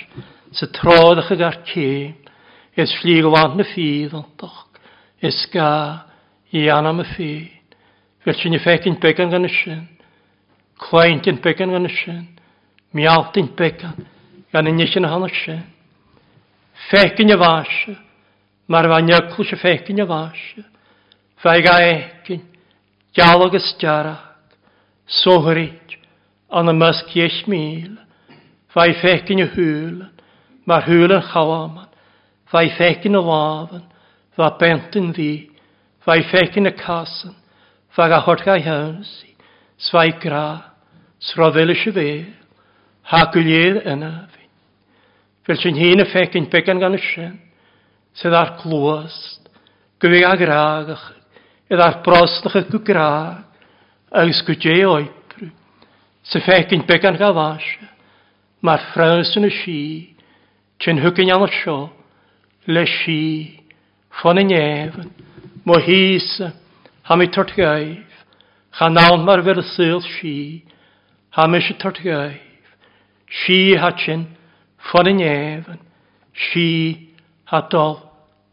Sa 0.51 0.67
troddach 0.67 1.31
ag 1.31 1.41
ar 1.41 1.57
ce. 1.65 2.13
ys 2.77 2.93
flig 3.01 3.25
wan 3.25 3.57
na 3.57 3.63
ffydd 3.63 4.13
ontach. 4.13 4.67
Is 5.21 5.45
ga 5.53 6.05
i 6.51 6.69
anam 6.69 7.01
y 7.01 7.05
ffyd. 7.05 7.77
Fel 8.23 8.37
sy'n 8.37 8.57
i 8.57 8.59
ffegin 8.59 8.99
began 9.01 9.29
gan 9.29 9.45
ysyn. 9.45 9.87
Cwaint 10.77 11.27
yn 11.29 11.39
began 11.41 11.71
gan 11.71 11.89
ysyn. 11.89 12.27
Miawt 12.93 13.37
yn 13.37 13.49
began. 13.57 14.05
Gan 14.51 14.69
yn 14.69 14.81
ysyn 14.83 15.07
hon 15.09 15.29
ysyn. 15.29 15.63
Ffegin 16.89 17.33
y 17.33 17.39
fasio. 17.39 17.95
Mae'r 18.67 18.89
fa 18.89 19.01
ygl 19.05 19.49
sy'n 19.49 19.61
ffegin 19.61 20.03
y 20.03 20.09
fasio. 20.09 20.65
Fai 21.41 21.61
gael 21.61 21.89
egin. 21.93 22.45
Dialog 23.13 23.57
ysdiarach 23.57 24.32
sohrit 25.07 25.97
an 26.53 26.69
y 26.69 26.75
mysg 26.77 27.15
eich 27.17 27.43
mil, 27.49 27.95
fai 28.73 28.93
fecyn 29.01 29.43
y 29.43 29.47
hwyl, 29.53 30.03
mae'r 30.69 30.87
hwyl 30.87 31.15
yn 31.17 31.25
chawaman, 31.31 31.89
fai 32.49 32.69
fecyn 32.77 33.17
y 33.17 33.21
lafan, 33.21 33.87
fa 34.37 34.51
bent 34.59 34.95
yn 34.99 35.11
ddi, 35.13 35.31
fai 36.05 36.21
fecyn 36.29 36.69
y 36.69 36.73
casan, 36.77 37.35
fa 37.93 38.09
a 38.09 38.21
horgau 38.25 38.61
hawnsi, 38.65 39.33
svai 39.77 40.13
gra, 40.21 40.73
sroddel 41.19 41.73
y 41.73 41.77
sivel, 41.81 42.25
hagwyl 43.11 43.81
yna 43.83 44.11
fi. 44.33 44.45
Fel 45.45 45.59
sy'n 45.59 45.79
hyn 45.79 46.03
y 46.03 46.07
fecyn 46.09 46.49
began 46.51 46.81
gan 46.81 46.97
y 46.97 47.01
sien, 47.03 47.35
sydd 48.17 48.35
ar 48.37 48.55
glwast, 48.61 49.49
gyfeg 50.01 50.25
ag 50.27 50.45
ragach, 50.47 51.09
edd 51.69 51.81
ar 51.81 51.99
brosnach 52.05 52.61
y 52.61 52.65
gwgraag, 52.69 53.49
agus 54.13 54.41
go 54.45 54.53
dé 54.53 54.85
oitru, 54.85 55.49
sa 56.23 56.39
fecin 56.39 56.85
began 56.85 57.17
gafaise, 57.17 57.89
mar 58.61 58.79
ffraws 58.91 59.33
yn 59.39 59.47
y 59.49 59.51
si, 59.57 59.79
tyn 60.77 61.01
hwgyn 61.01 61.31
iawn 61.31 61.45
o 61.47 61.49
sio, 61.49 61.77
le 62.69 62.85
si, 62.99 63.23
ffon 64.19 64.41
yn 64.43 64.53
efn, 64.53 65.09
mo 65.65 65.79
hisa, 65.81 66.51
mi 67.17 67.27
tort 67.33 67.55
gaif, 67.57 68.21
cha 68.77 68.89
nawn 68.89 69.25
mar 69.25 69.41
fyr 69.43 69.63
syl 69.73 70.03
si, 70.05 70.35
ham 71.33 71.57
eisiau 71.57 71.79
tortgaif, 71.81 72.69
si 73.41 73.73
hatyn, 73.81 74.27
ffon 74.91 75.09
yn 75.09 75.23
efn, 75.25 75.81
si 76.51 76.67
hadol, 77.49 77.97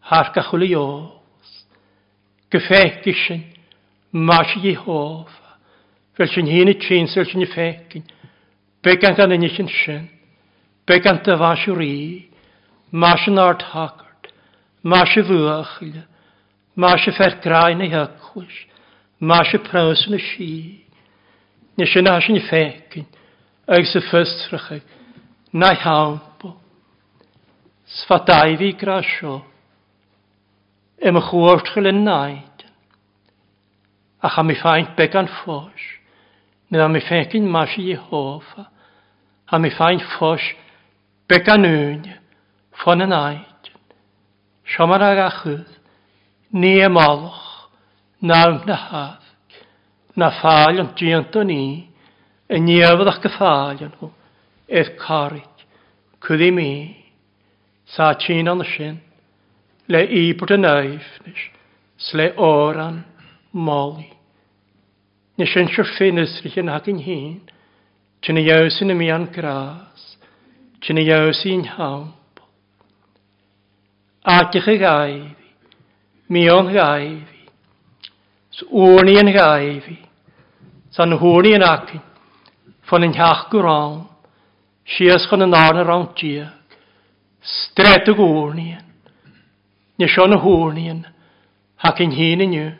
hargachwli 0.08 0.72
os, 0.80 1.52
gyffegisyn, 2.50 3.44
mas 4.16 4.56
i 4.64 4.72
hof, 4.74 5.39
Fel 6.18 6.30
sy'n 6.30 6.48
hyn 6.50 6.72
i 6.72 6.76
tîn, 6.80 7.08
sy'n 7.08 7.28
sy'n 7.28 7.44
i 7.44 7.48
ffegin. 7.50 8.06
Begant 8.84 9.18
gan 9.18 9.34
yn 9.34 9.46
eich 9.46 9.60
yn 9.62 9.70
sy'n. 9.70 10.08
Begant 10.88 11.28
a 11.30 11.36
fas 11.38 11.66
yw 11.68 11.76
rhi. 11.76 11.96
Mas 12.90 13.26
yn 13.30 13.38
ard 13.38 13.62
hagart. 13.70 14.30
Mas 14.82 15.12
y 15.16 15.22
fwyachil. 15.26 16.00
Mas 16.74 17.06
y 17.06 17.14
fer 17.14 17.38
grain 17.44 17.84
ei 17.84 17.92
hygwys. 17.92 18.56
Mas 19.20 19.52
y 19.54 19.60
praws 19.62 20.06
yn 20.08 20.16
y 20.16 20.22
si. 20.30 20.54
Nes 21.78 21.94
yna 22.00 22.16
sy'n 22.24 22.40
i 22.40 22.44
ffegin. 22.48 23.06
Ag 23.70 23.86
sy'n 23.86 24.06
ffystrach 24.08 24.72
ag. 24.78 24.96
Na 25.52 25.72
i 25.76 25.78
hawn 25.84 26.18
bo. 26.40 26.56
Sfadau 28.00 28.56
fi 28.58 28.72
gra 28.80 29.00
sio. 29.06 29.38
Ym 31.00 31.16
y 31.20 31.24
chwrt 31.28 31.70
chael 31.72 31.92
yn 31.92 32.04
naid. 32.04 32.66
Ach 34.20 34.36
am 34.40 34.52
i 34.52 34.56
ffaint 34.58 34.96
began 34.98 35.30
ffos. 35.40 35.86
Nid 36.70 36.80
am 36.84 36.94
i 36.94 37.02
ffeicyn 37.02 37.48
mas 37.50 37.72
i 37.78 37.88
Jehofa, 37.90 38.68
am 39.50 39.64
i 39.66 39.70
ffain 39.74 40.02
ffos 40.12 40.44
began 41.30 41.64
beganwyd 41.66 42.06
ffon 42.78 43.02
yn 43.06 43.14
aid. 43.14 43.70
Siomar 44.70 45.02
ag 45.02 45.18
achydd, 45.24 45.66
ni 46.54 46.76
ymolwch, 46.86 47.42
nawm 48.22 48.62
na 48.66 48.76
haf, 48.86 49.26
na 50.14 50.30
ffal 50.38 50.78
yn 50.82 50.92
diant 50.98 51.36
o 51.36 51.42
ni, 51.46 51.64
y 52.50 52.62
niefod 52.62 53.10
ac 53.10 53.26
y 53.26 53.34
ffal 53.34 53.84
yn 53.86 53.94
hw, 53.98 54.10
eith 54.70 54.94
carig, 55.02 55.66
cwddi 56.22 56.50
mi, 56.54 56.70
sa 57.90 58.12
tîn 58.14 58.50
o'n 58.50 58.62
sy'n, 58.76 58.98
le 59.90 60.06
i 60.06 60.24
bod 60.38 60.54
yn 60.54 60.70
eifnis, 60.70 61.46
sle 62.10 62.30
oran 62.38 63.02
moli. 63.52 64.10
Ni 65.40 65.46
sy'n 65.48 65.70
siwrfi 65.72 66.10
nysrych 66.12 66.58
yn 66.60 66.68
hag 66.68 66.88
yn 66.92 66.98
hun. 67.00 67.38
Tyn 68.20 68.36
i 68.36 68.42
iaws 68.44 68.76
yn 68.84 68.92
ym 68.92 68.98
i'n 69.06 69.22
gras. 69.32 70.02
Tyn 70.84 71.00
i 71.00 71.04
iaws 71.06 71.40
i'n 71.48 71.62
hawb. 71.78 72.42
Agych 74.28 74.68
y 74.68 74.74
gaifi. 74.82 75.46
Mi 76.28 76.42
o'n 76.52 76.68
gaifi. 76.74 77.40
Sŵn 78.58 79.08
i'n 79.14 79.32
gaifi. 79.32 79.96
Sa'n 80.92 81.16
hwn 81.22 81.50
i'n 81.54 81.64
acyn. 81.64 82.04
Fon 82.84 83.08
yn 83.08 83.16
hach 83.16 83.48
gwrawn. 83.48 84.04
Sias 84.84 85.24
chan 85.30 85.48
yn 85.48 85.56
arna 85.56 85.88
rawn 85.88 86.10
diag. 86.20 86.76
Stret 87.40 88.12
o 88.12 88.18
gwrn 88.20 88.60
i'n. 88.60 88.86
Ni 89.96 90.12
sy'n 90.12 90.36
hwn 90.44 90.84
i'n. 90.84 91.04
Hac 91.80 92.04
yn 92.04 92.12
hyn 92.12 92.44
yn 92.44 92.56
yw. 92.60 92.72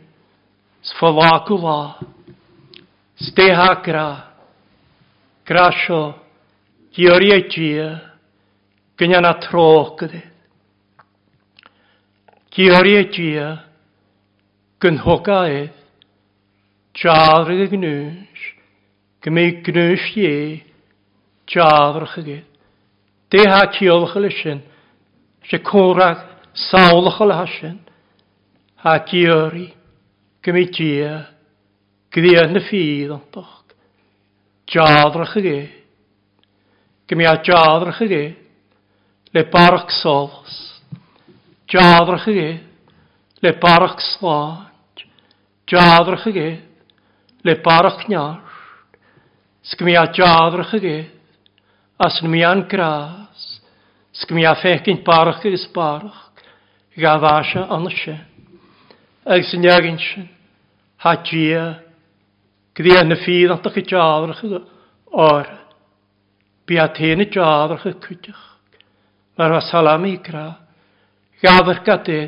Sfo 0.85 1.17
la 1.17 1.39
gwlad. 1.49 2.20
Steha 3.21 3.75
gra, 3.85 4.33
grasio, 5.45 6.25
diori 6.89 7.31
e 7.33 7.47
dia, 7.49 8.17
gynian 8.97 9.27
a 9.29 9.35
tro 9.37 9.95
gyda. 9.99 10.23
Diori 12.49 12.95
e 12.97 13.03
dia, 13.13 13.49
gynhoga 14.81 15.43
edd, 15.53 15.75
jafr 16.97 17.53
y 17.53 17.67
gnwys, 17.75 18.47
gymi 19.21 19.45
gnwys 19.69 20.07
ie, 20.17 20.63
jafr 21.45 22.07
chygydd. 22.15 22.47
Deha 23.29 23.67
ciolch 23.77 24.17
y 24.17 24.23
lysyn, 24.25 24.63
se 25.45 25.61
cwrag 25.61 26.25
sawlch 26.71 27.21
y 27.21 27.29
lysyn, 27.29 27.77
ha 28.81 28.97
diori, 29.13 29.67
gymi 30.41 30.65
dia, 30.73 31.13
Gwyr 32.11 32.49
na 32.51 32.61
ffydd 32.67 33.13
o'n 33.15 33.27
doch. 33.31 33.61
Jadrach 34.71 35.37
y 35.39 35.43
ge. 35.43 35.59
Gymi 37.07 37.27
a 37.27 37.37
jadrach 37.43 38.01
y 38.03 38.09
ge. 38.11 38.25
Le 39.35 39.45
barach 39.51 39.91
solos. 40.01 40.57
Jadrach 41.71 42.27
y 42.31 42.35
ge. 42.35 42.51
Le 43.43 43.53
barach 43.63 43.99
slant. 44.03 45.05
Jadrach 45.67 46.27
y 46.27 46.33
ge. 46.33 46.49
Le 47.43 47.55
barach 47.63 48.09
nyar. 48.09 48.43
Sgmi 49.63 49.95
a 49.95 50.07
jadrach 50.11 50.75
y 50.75 50.81
ge. 50.81 50.97
As 51.99 52.19
yn 52.23 52.31
mi 52.31 52.43
an 52.43 52.65
gras. 52.67 53.61
Sgmi 54.19 54.47
a 54.47 54.57
ffecyn 54.59 55.03
barach 55.07 55.47
ys 55.47 55.69
barach. 55.75 56.27
Gafasha 56.99 57.69
anashe. 57.71 58.17
Ag 59.27 59.47
sy'n 59.47 59.67
iagyn 59.67 59.99
sy'n. 59.99 60.27
Ha 61.03 61.15
gia. 61.23 61.90
Gdi 62.81 62.95
yn 62.97 63.13
y 63.13 63.17
ffydd 63.21 63.51
at 63.53 63.67
i 63.77 63.83
jadrach 63.85 64.39
o'r. 65.13 65.49
Bi 66.65 66.79
a 66.81 66.87
tein 66.97 67.21
y 67.21 67.27
jadrach 67.29 67.85
y 67.91 67.93
cwydych. 68.01 68.45
Mae'r 69.37 69.53
wasalam 69.59 70.07
i 70.09 70.15
gra. 70.25 70.47
Gaddych 71.45 71.83
gade 71.85 72.21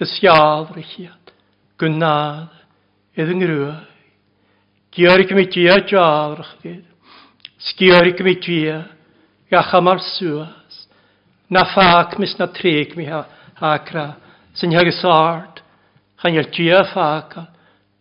ysgiadr 0.00 0.78
i 0.80 0.84
chiad. 0.94 1.34
Gwnad 1.76 2.56
idd 3.20 3.34
yng 3.34 3.42
Ngrwy. 3.42 3.74
Giorig 4.96 5.36
mi 5.36 5.44
tia 5.52 5.76
jadrach 5.84 6.56
gyd. 6.64 6.88
Sgiorig 7.68 8.24
mi 8.24 8.38
tia. 8.40 8.80
Gacham 9.52 9.92
ar 9.92 10.00
suas. 10.00 10.82
Na 11.52 11.66
ffac 11.68 12.16
mis 12.16 12.32
na 12.40 12.48
treg 12.48 12.96
mi 12.96 13.10
ha, 13.12 13.26
ha 13.60 13.76
cra. 13.84 14.08
Sy'n 14.56 14.72
hag 14.72 14.88
y 14.88 14.96
sard. 15.02 15.60
Chan 16.22 16.40
i'r 16.40 16.48
tia 16.48 16.80
ffac. 16.94 17.42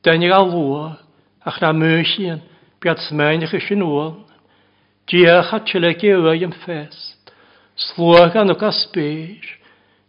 Dynig 0.08 0.32
a 0.32 0.44
lwag 0.48 1.01
ach 1.46 1.62
na 1.62 1.72
mwysyn, 1.74 2.42
biad 2.82 3.02
smainych 3.08 3.54
ys 3.58 3.70
yn 3.74 3.86
ôl. 3.86 4.14
Diach 5.10 5.54
a 5.56 5.60
tylegu 5.66 6.14
yw 6.18 6.34
yn 6.48 6.54
ffest, 6.62 7.34
slwag 7.90 8.38
an 8.38 8.54
o'r 8.54 8.68
asbyr, 8.70 9.48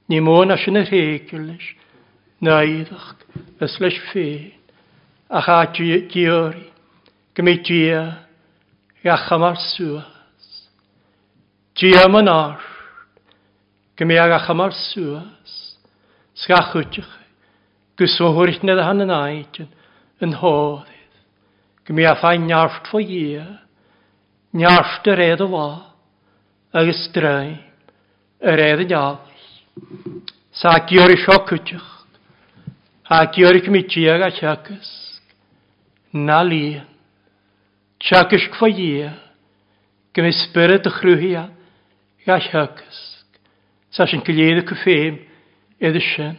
ni 0.09 0.20
môn 0.20 0.53
as 0.53 0.66
yn 0.68 0.80
yr 0.83 0.91
hegyllis, 0.91 1.64
naiddach 2.45 3.14
ys 3.64 3.78
leis 3.80 3.99
ffein, 4.11 4.53
ach 5.33 5.49
a 5.49 5.62
diori, 5.72 6.68
gymig 7.35 7.64
dia, 7.66 8.05
gach 9.03 9.30
am 9.33 9.49
ar 9.49 9.57
sŵas. 9.57 10.49
Dia 11.80 12.05
ma'n 12.12 12.28
ar, 12.28 12.61
gymig 13.97 14.37
ach 14.37 14.51
am 14.53 14.61
ar 14.66 14.76
sŵas, 14.76 15.59
sgachwtych, 16.45 17.11
gysw'n 17.97 18.37
hwyrth 18.37 18.64
nid 18.66 18.80
a 18.80 18.89
hann 18.91 19.05
yn 19.07 19.16
aidyn, 19.16 19.72
yn 20.22 20.37
hodd. 20.43 20.91
Gmi 21.89 22.07
a 22.07 22.14
ffain 22.20 22.47
neart 22.47 22.89
fo 22.91 23.01
ie. 23.01 23.43
neart 24.53 25.09
yr 25.09 25.20
edd 25.24 25.41
o 25.41 25.49
fa, 25.49 25.66
agus 26.76 27.07
draim, 27.14 27.57
yr 28.45 28.61
edd 28.61 28.85
y 28.85 28.89
neall. 28.91 29.16
Sa 30.53 30.74
gyr 30.89 31.14
i 31.14 31.16
siocwtych, 31.22 31.89
a 33.09 33.24
gyr 33.33 33.57
i 33.57 33.62
gmiti 33.64 34.05
ag 34.12 34.26
a 34.26 34.30
siacysg, 34.37 35.22
na 36.12 36.43
lian, 36.45 36.85
siacysg 38.05 38.61
fo 38.61 38.68
ia, 38.68 39.14
gmi 40.12 40.33
spyryd 40.45 40.89
y 40.89 40.95
chrwyhi 41.01 41.35
Ga 42.22 42.37
a. 42.39 43.01
Sa 43.91 44.07
sy'n 44.07 44.22
gilydd 44.22 44.61
y 44.61 44.66
cyffeim, 44.68 45.16
edrych 45.83 46.07
sy'n, 46.12 46.37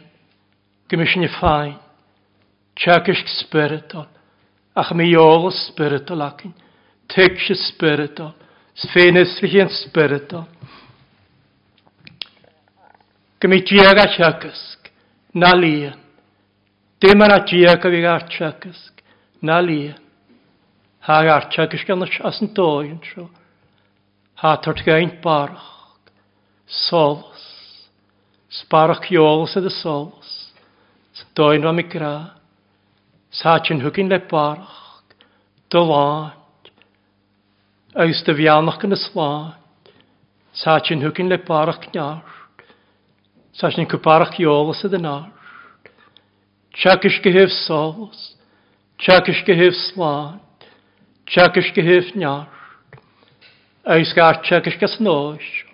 gmi 0.88 1.06
sy'n 1.10 1.26
i 1.26 1.28
ffain, 1.34 1.74
siacysg 2.80 3.28
spyryd 3.42 3.92
o'n, 3.98 4.08
ach 4.74 4.92
mi 4.94 5.14
ôl 5.16 5.50
spiritual 5.54 6.22
ac 6.26 6.44
yn. 6.48 6.54
Teg 7.08 7.38
si 7.38 7.54
spiritual. 7.54 8.34
Sfenisli 8.74 9.48
hi'n 9.52 9.70
spiritual. 9.70 10.48
Gymi 13.40 13.60
diag 13.62 13.98
a 14.00 14.06
siagysg. 14.10 14.90
Na 15.34 15.52
lian. 15.54 15.98
Dim 17.00 17.22
yna 17.22 17.38
diag 17.46 17.84
a 17.86 17.92
fi 17.92 18.02
ar 18.08 18.26
siagysg. 18.32 19.02
Na 19.42 19.60
lian. 19.60 20.00
Ha 21.06 21.20
ar 21.36 21.50
siagysg 21.52 21.86
gan 21.86 22.02
as 22.02 22.40
yn 22.42 22.54
dod 22.56 22.88
yn 22.88 22.98
tro. 23.04 23.28
Ha 24.40 24.56
tort 24.56 24.82
gain 24.86 25.12
barach. 25.22 25.70
Solos. 26.66 27.44
Sbarach 28.48 29.06
iolos 29.12 29.54
ydy 29.60 29.70
solos. 29.70 30.32
Doi'n 31.36 31.62
rhaid 31.62 31.76
mi. 31.78 31.84
Sáin 33.34 33.80
thuginn 33.80 34.08
le 34.08 34.20
barach, 34.20 35.02
do 35.68 35.80
láit, 35.82 36.70
agus 37.96 38.22
do 38.22 38.32
bheannach 38.32 38.78
gan 38.78 38.90
na 38.90 38.96
sláit, 38.96 39.90
Sáin 40.54 41.02
thuginn 41.02 41.28
le 41.28 41.38
barach 41.38 41.82
neart, 41.92 42.22
Sáin 43.52 43.86
cupárach 43.90 44.36
geolalas 44.38 44.84
a 44.84 44.88
den 44.88 45.02
náart. 45.02 45.32
Teachas 46.74 47.18
go 47.24 47.30
hih 47.30 47.50
solas, 47.66 48.36
teachas 49.02 49.42
go 49.44 49.52
hih 49.52 49.74
sláit, 49.90 50.40
teachas 51.26 51.74
go 51.74 51.82
hih 51.82 52.14
neart, 52.14 52.48
agus 53.84 54.14
gar 54.14 54.42
teachas 54.44 54.78
go 54.78 54.86
snáis, 54.86 55.64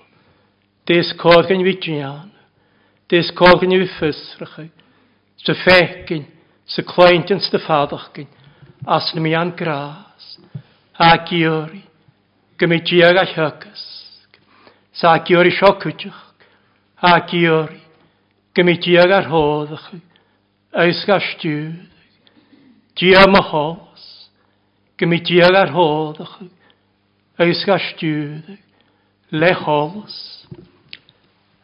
Dés 0.87 1.13
cógan 1.13 1.61
bhí 1.61 1.77
dean, 1.77 2.33
Dés 3.07 3.31
cógan 3.37 3.69
bhí 3.69 3.89
fusracha, 4.01 4.71
sa 5.37 5.53
fecinn, 5.53 6.39
sa 6.71 6.83
chlaintyn 6.87 7.41
sa 7.43 7.59
ffadach 7.59 8.11
gyn, 8.14 8.29
as 8.87 9.11
na 9.14 9.21
mi 9.21 9.35
an 9.35 9.51
gras, 9.59 10.39
a 10.95 11.16
giori, 11.27 11.83
gymig 12.59 12.85
diag 12.87 13.18
a 13.18 13.25
llygys, 13.27 13.83
sa 14.93 15.18
giori 15.27 15.51
sio 15.51 15.73
cwdych, 15.83 16.21
a 17.03 17.18
giori, 17.27 17.81
gymig 18.55 18.83
diag 18.85 19.11
ar 19.18 19.27
hoddach, 19.33 19.89
eis 20.85 21.03
ga 21.09 21.18
stiwyd, 21.25 21.89
dia 23.01 23.27
ma 23.27 23.43
hos, 23.51 24.05
gymig 25.01 25.25
diag 25.27 25.57
ar 25.57 25.75
hoddach, 25.75 26.37
eis 27.43 27.64
ga 27.66 27.81
stiwyd, 27.89 28.55
le 29.35 29.51
hos, 29.64 30.21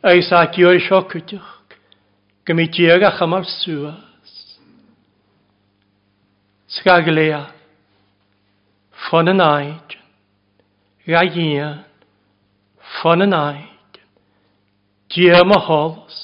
eis 0.03 0.33
a 0.35 0.43
giori 0.51 0.83
sio 0.83 1.05
cwdych, 1.07 1.55
gymig 2.47 2.75
diag 2.75 3.07
a 3.07 3.15
chamal 3.21 3.47
sŵad, 3.61 4.06
Sgaglea, 6.67 7.45
ffon 9.05 9.31
yn 9.31 9.39
aid, 9.39 9.93
gagian, 11.07 11.85
ffon 12.97 13.23
yn 13.23 13.35
aid, 13.39 13.99
diam 15.15 15.53
a 15.55 15.61
hols, 15.63 16.17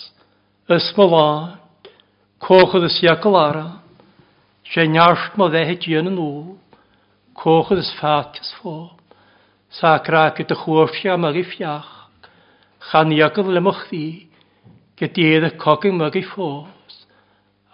ysmolan, 0.67 1.53
coch 2.43 2.75
ydys 2.75 2.97
iacol 3.05 3.39
ara, 3.39 3.69
se 4.67 4.83
niarst 4.91 5.37
ma 5.39 5.47
ddehe 5.53 5.77
dian 5.85 6.11
yn 6.11 6.19
ŵl. 6.19 6.57
coch 7.39 7.71
ydys 7.77 7.93
ffatias 8.01 8.51
ffo, 8.59 8.75
sa 9.71 9.93
crac 10.03 10.41
ydych 10.43 10.65
chwrfia 10.65 11.15
am 11.15 11.29
i 11.31 11.45
fiach, 11.53 11.93
chan 12.89 13.15
iacol 13.15 13.55
le 13.55 13.63
moch 13.63 13.87
ddi, 13.93 14.27
gydedd 14.99 15.47
y 15.47 15.53
cogyn 15.63 16.03
i 16.03 16.25
ffos, 16.33 16.99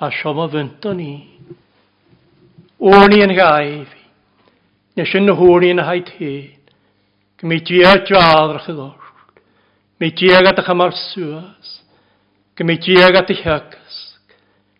a 0.04 0.12
siom 0.12 0.44
o 0.44 0.46
fynt 0.52 0.84
o'n 0.92 1.00
i. 1.00 1.16
Orni 2.78 3.22
yn 3.24 3.34
gaif. 3.34 3.90
Nes 4.98 5.14
yn 5.14 5.30
hwrni 5.34 5.72
yn 5.74 5.82
haid 5.82 6.10
hyn. 6.18 6.54
Gymru 7.38 7.58
diag 7.66 8.06
jadrach 8.06 8.68
y 8.70 8.74
ddor. 8.74 9.08
Gymru 9.98 10.14
diag 10.18 10.46
at 10.50 10.60
ych 10.62 10.70
am 10.70 10.84
arswas. 10.86 11.72
Gymru 12.58 12.78
diag 12.82 13.18
at 13.18 13.30
ych 13.34 13.42
hagas. 13.46 13.98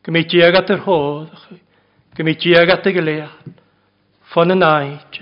Gymru 0.06 0.24
diag 0.30 0.58
at 0.58 0.70
yr 0.74 0.82
hoddach. 0.86 1.48
Gymru 2.18 2.34
diag 2.38 2.70
at 2.74 2.86
y 2.86 2.94
gilead. 2.94 3.54
Fon 4.30 4.54
yn 4.54 4.66
aid. 4.66 5.20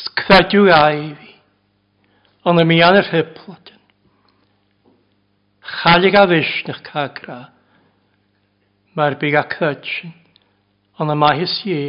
Sgfadw 0.00 0.68
aifi. 0.76 1.34
Ond 2.46 2.62
y 2.62 2.68
mi 2.68 2.80
an 2.84 3.00
yr 3.00 3.12
hyplodyn. 3.12 3.80
Chalig 5.76 6.16
a 6.16 6.24
fysnach 6.30 6.80
cagra 6.86 7.55
mae'r 8.96 9.18
big 9.20 9.34
achytsin, 9.36 10.14
ond 10.96 11.12
y 11.12 11.14
maes 11.20 11.54
ie, 11.68 11.80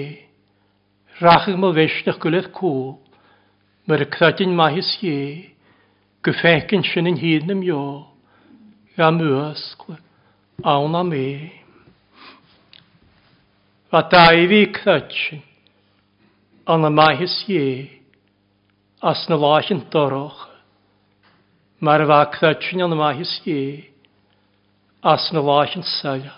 rachig 1.24 1.56
mo 1.56 1.70
feisnach 1.76 2.18
gwyledd 2.20 2.50
cwl, 2.56 2.98
mae'r 3.88 4.04
cradyn 4.12 4.56
maes 4.56 4.90
ie, 5.08 5.54
gyffegyn 6.28 6.84
sy'n 6.84 7.08
yn 7.14 7.20
hyd 7.22 7.46
yn 7.46 7.54
ymio, 7.54 7.84
am 9.00 9.22
mwysgl, 9.22 9.96
awn 10.68 10.98
am 11.00 11.14
e. 11.16 11.30
Fa 13.88 14.02
dau 14.12 14.42
fi 14.52 14.60
cradyn, 14.76 15.46
ond 16.68 16.90
y 16.90 16.92
maes 16.92 17.38
ie, 17.48 17.70
as 19.00 19.22
na 19.32 19.38
lach 19.40 19.72
yn 19.72 19.86
doroch, 19.96 20.44
mae'r 21.80 22.04
fa 22.12 22.20
cradyn 22.36 22.84
an 22.84 22.98
y 22.98 23.00
maes 23.00 23.38
ie, 23.48 23.64
as 25.08 25.30
na 25.32 25.46
lach 25.52 25.80
yn 25.80 25.88
saia. 25.88 26.36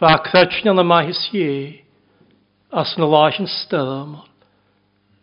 Fachthachna 0.00 0.74
na 0.74 0.82
mahis 0.82 1.28
ye, 1.32 1.84
as 2.72 2.94
na 2.96 3.04
lachin 3.04 3.46
stedamol. 3.46 4.24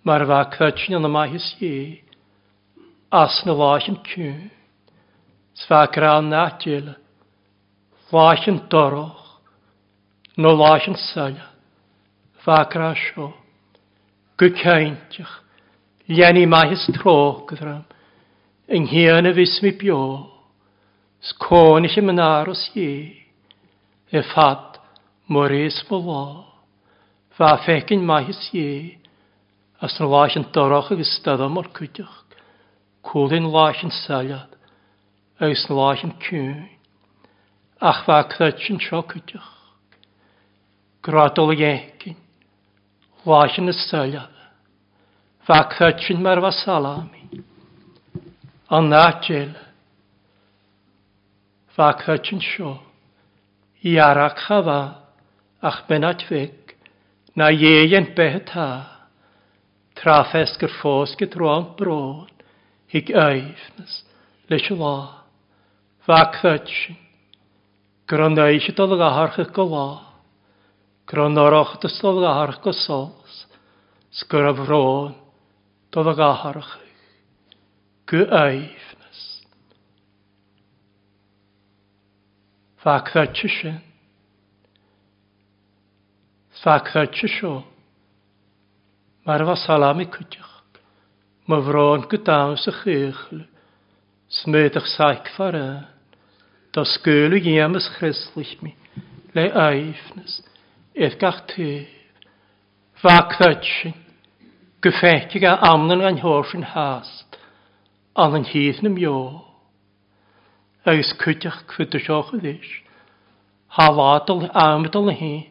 Mar 0.03 0.21
fachthachna 0.21 1.01
na 1.01 1.07
mahis 1.07 1.55
ye, 1.59 2.03
as 3.11 3.41
na 3.45 3.53
lachin 3.53 3.97
kyn. 4.03 4.51
Sfakran 5.55 6.29
natjele, 6.29 6.95
lachin 8.11 8.69
doroch, 8.69 9.41
no 10.37 10.49
lachin 10.49 10.95
salja, 10.95 11.47
sio, 12.45 12.95
sho. 12.95 13.33
Gwkaintjach, 14.37 15.33
liani 16.07 16.45
mahis 16.45 16.87
gydram, 16.95 17.83
yng 18.69 18.85
nghyn 18.87 19.27
y 19.27 19.33
fus 19.33 19.59
mi 19.63 19.71
bio, 19.71 20.29
sgôn 21.19 21.83
eich 21.83 21.97
y 21.97 22.03
menaros 22.05 22.69
ie 22.77 23.28
e 24.11 24.21
fad 24.33 24.79
mor 25.27 25.51
eis 25.51 25.83
moris 25.83 25.83
bwa. 25.89 26.45
Fa 27.37 27.57
fecyn 27.57 28.01
fekin 28.01 28.25
hys 28.25 28.49
ie, 28.53 28.97
as 29.81 29.99
na 29.99 30.07
lachin 30.07 30.45
dorach 30.51 30.91
ag 30.91 30.99
istada 30.99 31.47
mor 31.49 31.69
cwydioch, 31.75 32.25
cwlyn 33.05 33.45
cwlin 33.45 33.51
lachin 33.53 33.91
saliad, 33.91 34.49
agos 35.39 35.63
na 35.69 35.75
lachin 35.75 36.11
cwn, 36.19 36.67
ach 37.81 38.03
fa 38.05 38.23
cwetchin 38.33 38.81
sio 38.81 39.03
cwydioch. 39.03 39.53
Gradol 41.05 41.53
iecin, 41.55 42.17
lachin 43.25 43.69
y 43.69 43.77
saliad, 43.77 44.35
fa 45.45 45.63
cwetchin 45.77 46.21
mar 46.21 46.41
fa 46.41 46.51
salami, 46.51 47.23
an 48.69 48.89
na 48.89 49.05
jela, 49.21 49.69
fa 51.77 51.93
cwetchin 51.93 52.41
sio, 52.41 52.88
Iarach 53.83 54.35
chafa, 54.47 55.07
ach 55.61 55.87
benat 55.87 56.23
fig, 56.27 56.75
na 57.35 57.47
ieien 57.49 58.11
behta. 58.15 58.99
Trafes 59.95 60.57
gyr 60.59 60.71
ffos 60.79 61.15
gytroan 61.19 61.75
bron, 61.79 62.27
hig 62.91 63.11
eifnes, 63.11 64.03
leis 64.51 64.67
y 64.67 64.75
la. 64.75 65.23
Fac 66.03 66.41
ddydsin, 66.41 66.97
gronau 68.07 68.59
si 68.59 68.75
dol 68.75 68.99
aharch 68.99 69.39
y 69.39 69.47
gola. 69.55 69.87
Gronoroch 71.07 71.79
dys 71.81 71.95
dol 72.03 72.19
gaharch 72.21 72.59
gosos, 72.61 73.45
sgyraf 74.11 74.59
rôn, 74.67 75.15
dol 75.91 76.11
gaharch. 76.19 76.75
Gw 78.11 78.27
eif. 78.43 78.78
Fakta 82.83 83.25
tise. 83.27 83.73
Fakta 86.63 87.05
tisio. 87.11 87.63
Mae'r 89.27 89.43
fa 89.49 89.55
salami 89.59 90.05
cwtiach. 90.07 90.79
Mae 91.51 91.65
fron 91.65 92.05
gydawn 92.11 92.55
sy 92.61 92.71
chychl. 92.77 93.41
Smedach 94.31 94.87
saig 94.93 95.27
fara. 95.35 95.89
Da 96.71 96.85
sgwyl 96.87 97.35
i 97.35 97.57
ymys 97.59 97.89
chreslich 97.97 98.55
mi. 98.63 98.71
Le 99.35 99.49
aifnes. 99.65 100.39
Edd 100.95 101.19
gach. 101.19 101.51
Fakta 103.03 103.51
tisin. 103.59 103.97
Gyffetig 104.79 105.43
a 105.43 105.57
amnan 105.73 105.99
gan 105.99 106.63
hast. 106.63 107.39
Anan 108.15 108.47
hydd 108.47 108.79
nym 108.87 108.95
agus 110.85 111.13
cuiteach 111.19 111.65
chuta 111.67 111.99
seocha 111.99 112.39
dhíis. 112.39 112.69
Háládal 113.69 114.49
amdal 114.53 115.05
na 115.05 115.13
hyn, 115.13 115.43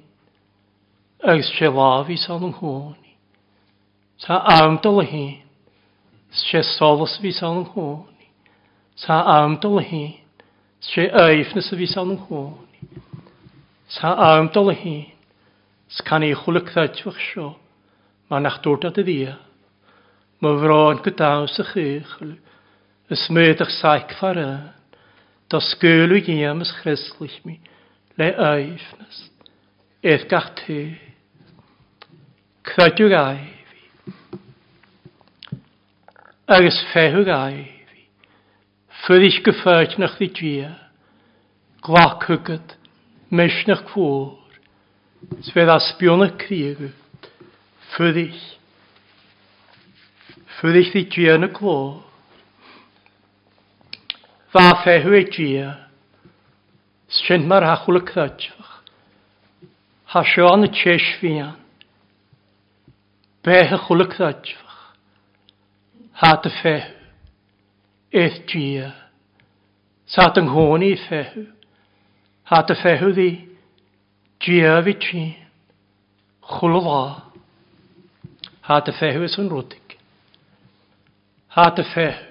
agus 1.23 1.53
se 1.59 1.69
lafi 1.69 2.17
sal 2.17 2.45
an 2.45 2.55
hwni. 2.55 3.13
Sa 4.19 4.41
amdal 4.41 5.03
na 5.03 5.05
hyn, 5.05 5.43
se 6.31 6.63
solos 6.63 7.19
fi 7.21 7.33
sal 7.33 7.59
an 7.59 7.67
hwni. 7.75 8.27
Sa 8.97 9.23
amdal 9.43 9.77
na 9.77 9.83
hyn, 9.83 10.15
se 10.81 11.09
éifna 11.09 11.63
fi 11.63 11.87
sal 11.87 12.09
san 12.09 12.19
hwni. 12.27 12.67
Sa 13.89 14.15
Tá 14.15 14.37
amdal 14.37 14.73
hyn, 14.73 14.81
hí, 14.83 15.13
scan 15.89 16.23
i 16.23 16.35
chwlyg 16.37 16.69
ddadfach 16.73 17.17
sio, 17.31 17.55
mae 18.29 18.41
nach 18.45 18.59
dwrda 18.61 18.91
dy 18.93 19.05
ddia. 19.05 19.37
Mae 20.45 20.59
fron 20.61 21.01
gydaws 21.05 21.57
y 21.59 21.65
chych, 21.73 22.13
ysmydach 23.09 23.73
saich 23.73 24.13
fara. 24.21 24.78
das 25.49 25.79
Göhle 25.81 26.19
jemes 26.19 26.75
christlich 26.83 27.45
mi, 27.45 27.61
le 28.17 28.39
eifnes, 28.39 29.31
ef 30.03 30.29
garte, 30.29 30.97
kvötjur 32.65 33.13
eifi, 33.13 34.29
agus 36.47 36.79
fehur 36.93 37.29
eifi, 37.29 38.05
fyrig 39.07 39.43
geföjt 39.45 39.99
nach 39.99 40.19
di 40.19 40.29
djia, 40.29 40.75
glak 41.83 42.29
hugget, 42.29 42.77
mesh 43.31 43.65
nach 43.67 43.87
kvor, 43.89 44.37
sved 45.49 45.73
aspjona 45.73 46.29
krigu, 46.37 46.91
fyrig, 47.97 48.37
fyrig 50.61 50.93
di 50.93 51.07
djia 51.09 51.39
na 51.39 51.49
kvor, 51.49 52.08
Fa 54.53 54.83
fehu 54.83 55.13
e 55.15 55.25
gia. 55.31 55.89
Sint 57.09 57.47
mar 57.47 57.63
y 57.63 57.75
cydfach. 57.77 58.49
Hasio 60.07 60.49
an 60.49 60.65
y 60.65 60.71
tjes 60.73 61.05
fian. 61.21 61.57
Beth 63.45 63.75
y 63.77 63.79
chwle 63.85 64.07
cydfach. 64.09 64.55
Ha 66.21 66.33
dy 66.41 66.53
fehu. 66.63 66.95
Eith 68.13 68.47
gia. 68.49 68.95
Sa 70.09 70.31
dy 70.33 70.41
nghoni 70.47 70.95
fehu. 70.97 71.45
Ha 72.49 72.63
dy 72.65 72.77
fehu 72.81 73.13
ddi. 73.13 73.31
Gia 74.41 74.79
fi 74.85 74.95
tîn. 74.97 75.29
Chwle 76.41 76.81
dda. 76.87 77.03
Ha 78.65 78.81
dy 78.81 78.97
fehu 78.97 79.29
ys 79.29 79.37
yn 79.45 79.53
rwdig. 79.53 79.99
Ha 81.53 81.69
dy 81.77 81.85
fehu 81.93 82.28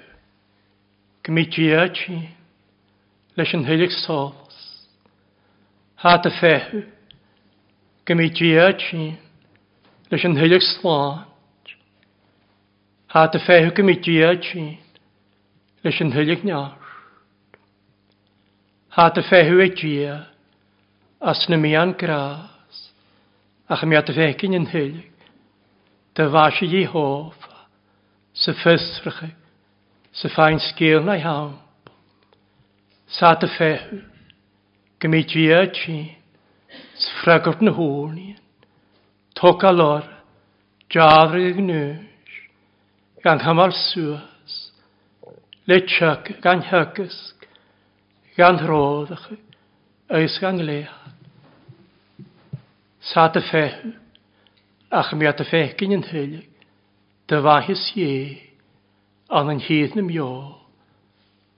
gymidgiachi 1.28 2.20
leis 3.36 3.54
yn 3.54 3.66
hylig 3.68 3.92
sols. 3.92 4.56
Há 6.00 6.16
a 6.16 6.32
fehu 6.40 6.86
gymidgiachi 8.08 9.18
leis 10.12 10.26
yn 10.26 10.38
hylig 10.40 10.64
sláán. 10.64 11.26
Há 13.12 13.28
a 13.28 13.40
fehu 13.44 13.74
gymidgiachi 13.76 14.80
leis 15.84 16.00
yn 16.02 16.16
hylig 16.16 16.48
near. 16.48 16.78
Há 18.96 19.12
a 19.12 19.24
fehu 19.30 19.60
e 19.60 19.70
dia 19.76 20.28
as 21.20 21.46
na 21.50 21.58
mi 21.58 21.76
an 21.76 21.94
gras, 21.94 22.92
ach 23.68 23.84
mi 23.84 23.96
a 23.96 24.02
fecin 24.02 24.56
yn 24.56 24.70
hylig 24.72 25.12
dy 26.16 26.26
fas 26.34 26.62
i 26.66 26.86
hofa, 26.90 27.68
sy'n 28.34 28.56
sa 30.18 30.30
fáin 30.30 30.60
sgil 30.60 31.06
na 31.06 31.14
hám. 31.22 31.60
Sa 33.08 33.36
dy 33.38 33.48
fehu, 33.48 34.02
go 35.00 35.10
mí 35.10 35.22
dví 35.22 35.46
tí, 35.78 36.18
sa 36.98 37.10
fregurt 37.22 37.62
na 37.62 37.72
hórníon, 37.72 38.42
toc 39.38 39.64
a 39.64 39.72
lor, 39.72 40.06
djáfri 40.90 41.54
ag 41.54 41.60
nős, 41.62 42.34
gan 43.22 43.44
hymar 43.46 43.72
sŵas, 43.78 44.56
le 45.70 45.78
litsak 45.78 46.42
gan 46.42 46.66
hygysg, 46.66 47.46
gan 48.38 48.58
hroddach, 48.58 49.30
eis 50.10 50.40
gan 50.42 50.58
leach. 50.58 50.98
Sa 53.02 53.30
dy 53.30 53.46
fehu, 53.52 53.94
ach 54.90 55.14
mi 55.14 55.30
a 55.30 55.34
fehgin 55.38 55.94
yn 55.94 56.10
hylig, 56.10 56.50
dy 57.30 57.38
fahys 57.46 57.86
ieg, 57.94 58.47
an 59.30 59.52
yn 59.52 59.64
hydd 59.64 59.96
na 59.98 60.04
mio. 60.06 60.30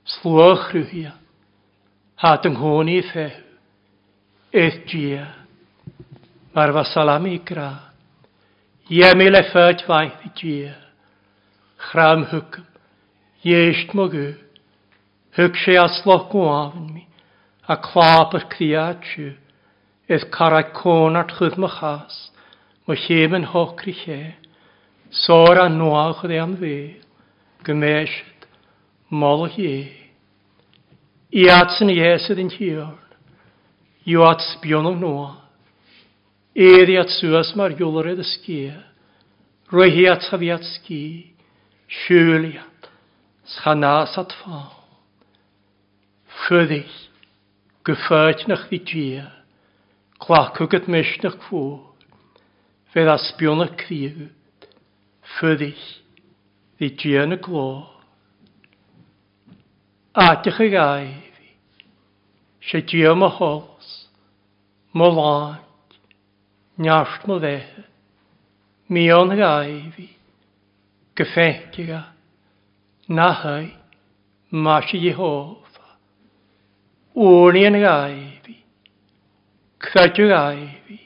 Slwch 0.10 0.72
rhywia. 0.74 1.14
Hat 2.20 2.48
yng 2.50 2.58
nghwn 2.58 2.90
i 2.90 3.00
fe. 3.06 3.28
Eith 4.54 4.82
gia. 4.90 5.28
Mae'r 6.56 6.74
fasalam 6.80 7.28
i 7.30 7.38
gra. 7.46 7.70
Iemi 8.90 9.30
le 9.30 9.44
ffyd 9.52 9.86
faith 9.86 10.26
i 10.26 10.32
gia. 10.40 10.74
Chram 11.90 12.26
hwcym. 12.32 12.66
Iesht 13.40 13.94
gw, 13.96 14.34
Hwg 15.38 15.56
se 15.56 15.78
a 15.80 15.86
sloch 15.88 16.26
gwafn 16.32 16.90
mi. 16.92 17.06
A 17.70 17.78
clap 17.80 18.34
yr 18.36 18.50
criad 18.52 19.06
siw. 19.12 19.36
Eith 20.10 20.26
carad 20.34 20.74
cwn 20.76 21.16
ar 21.16 21.30
chwyd 21.30 21.56
mo 21.62 21.70
chas. 21.70 22.18
Mo 22.84 22.98
chym 22.98 23.38
yn 23.38 23.46
hocri 23.54 23.94
lle. 24.02 24.34
Sôr 25.14 25.62
a 25.62 25.70
noach 25.70 26.26
oedd 26.26 26.36
am 26.42 26.58
fydd 26.60 27.06
gymeisyd, 27.68 28.48
mol 29.10 29.48
hi. 29.54 29.74
I 31.30 31.46
atsyn 31.54 31.92
i 31.94 32.00
esydd 32.02 32.42
yn 32.42 32.52
hiwr, 32.54 32.96
yw 34.10 34.26
at 34.26 34.46
sbion 34.56 34.88
o'n 34.90 35.02
noa. 35.04 35.34
Eri 36.58 36.98
at 37.00 37.12
swas 37.14 37.54
mae'r 37.58 37.76
gwlwyr 37.78 38.14
edrych 38.16 38.32
sgia, 38.40 38.80
rwy 39.70 39.92
hi 39.94 40.08
at 40.10 40.26
hafiat 40.32 40.66
sgi, 40.66 41.04
siwliad, 42.02 42.90
schanas 43.58 44.18
at 44.20 44.34
ffawn. 44.42 44.74
Fyddich, 46.48 46.98
gyffert 47.86 48.48
nach 48.50 48.66
fi 48.72 48.82
gia, 48.90 49.28
clacwg 50.24 50.74
at 50.80 50.90
mysnach 50.90 51.38
fwr, 51.46 51.78
fe 52.90 53.06
dda 53.06 53.20
sbion 53.30 53.62
o'ch 53.62 53.78
criwyd, 53.84 54.70
fyddich, 55.38 55.99
fi 56.80 57.16
yn 57.20 57.36
y 57.36 57.38
glo. 57.44 57.70
Adych 60.16 60.62
y 60.64 60.70
gai 60.72 61.08
fi, 61.36 61.50
se 62.64 62.80
dyn 62.88 63.20
my 63.20 63.28
hols, 63.28 63.90
my 64.96 65.10
lan, 65.12 65.60
nart 66.80 67.28
mo 67.28 67.40
fe, 67.44 67.58
mi 68.88 69.10
o'n 69.12 69.36
gai 69.36 69.92
fi, 69.98 70.08
gyffengira, 71.20 72.02
na 73.10 73.30
hai, 73.44 73.76
mas 74.52 74.96
i 74.96 75.04
Jehofa. 75.04 75.88
Wni 77.20 77.68
yn 77.68 77.80
gai 77.84 78.18
fi, 78.48 78.58
cfedr 79.84 80.32
gai 80.32 80.66
fi, 80.88 81.00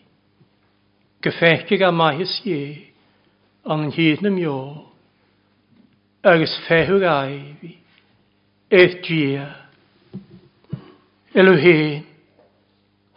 gyffengira 1.26 1.90
mae 1.92 2.22
hysg 2.22 2.50
i, 2.54 2.64
ond 3.66 3.98
hyd 3.98 4.22
na 4.22 4.30
mi 4.30 4.46
o'n 4.46 4.93
agus 6.24 6.56
fehu 6.68 7.00
gaifi, 7.00 7.78
eith 8.72 9.02
dia 9.04 9.48
Elohéin 11.36 12.06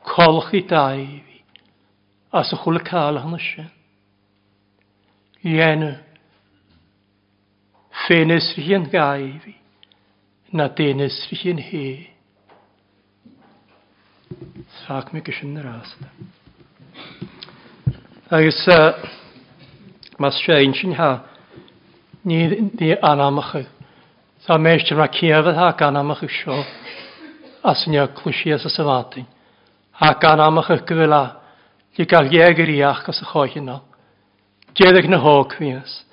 colch 0.03 0.55
i 0.55 0.63
daifi, 0.67 1.43
as 2.33 2.53
a 2.53 2.57
chula 2.57 2.81
cáhanna 2.81 3.39
sin. 3.39 3.71
Dhéanú 5.45 5.93
fénis 8.07 8.49
rhíon 8.57 8.89
gaifi, 8.91 9.55
na 10.53 10.69
dénis 10.69 11.21
rhíon 11.31 11.63
hé. 11.63 12.11
Sfach 14.81 15.13
mi 15.13 15.23
gysyn 15.23 15.61
yr 15.61 15.71
asda. 15.77 16.11
Agus 18.35 18.67
uh, 18.67 18.99
mas 20.19 20.35
sé 20.43 20.57
ein 20.59 20.75
sin 20.75 20.97
ha 20.99 21.36
ní 22.27 22.71
dí 22.75 22.95
anamachu. 22.99 23.65
Tá 24.47 24.59
méiste 24.59 24.95
mar 24.95 25.11
céamhad 25.11 25.57
ha 25.57 25.73
ganamachu 25.73 26.29
seo 26.29 26.65
as 27.63 27.87
ne 27.87 28.07
clúisias 28.09 28.67
a 28.67 28.69
saváting. 28.69 29.27
Ha 29.93 30.15
ganamachu 30.15 30.77
go 30.87 30.95
bhfuil 30.95 31.13
a 31.13 31.41
dí 31.97 32.05
gal 32.07 32.29
dhéagaríach 32.29 33.09
as 33.09 33.23
a 33.23 33.27
chohinná. 33.27 33.81
Déadh 34.75 35.09
na 35.09 35.19
hócvías, 35.19 36.05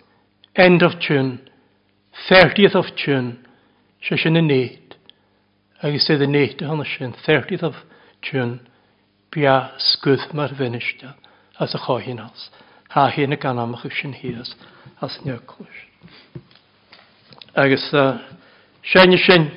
end 0.56 0.84
of 0.84 0.94
June, 1.00 1.40
30th 2.30 2.76
of 2.76 2.86
June, 2.96 3.38
se 4.02 4.16
sy'n 4.16 4.38
y 4.38 4.42
néit, 4.42 4.96
agus 5.82 6.06
sydd 6.08 6.24
y 6.24 6.30
néit 6.30 6.62
y 6.62 6.66
honna 6.66 6.86
sy'n 6.86 7.14
30th 7.26 7.64
of 7.64 7.76
June, 8.22 8.62
bia 9.32 9.74
sgwth 9.78 10.34
mar 10.34 10.54
finistia 10.56 11.16
as 11.60 11.76
a 11.76 11.82
chohinás. 11.86 12.50
Ha 12.94 13.10
hyn 13.10 13.36
y 13.36 13.38
ganamachu 13.38 13.92
sy'n 13.92 14.14
hias 14.14 14.56
as 15.02 15.20
nyclwys 15.26 15.93
agus 17.56 17.94
uh, 17.94 18.18
séine 18.84 19.18
sin 19.18 19.52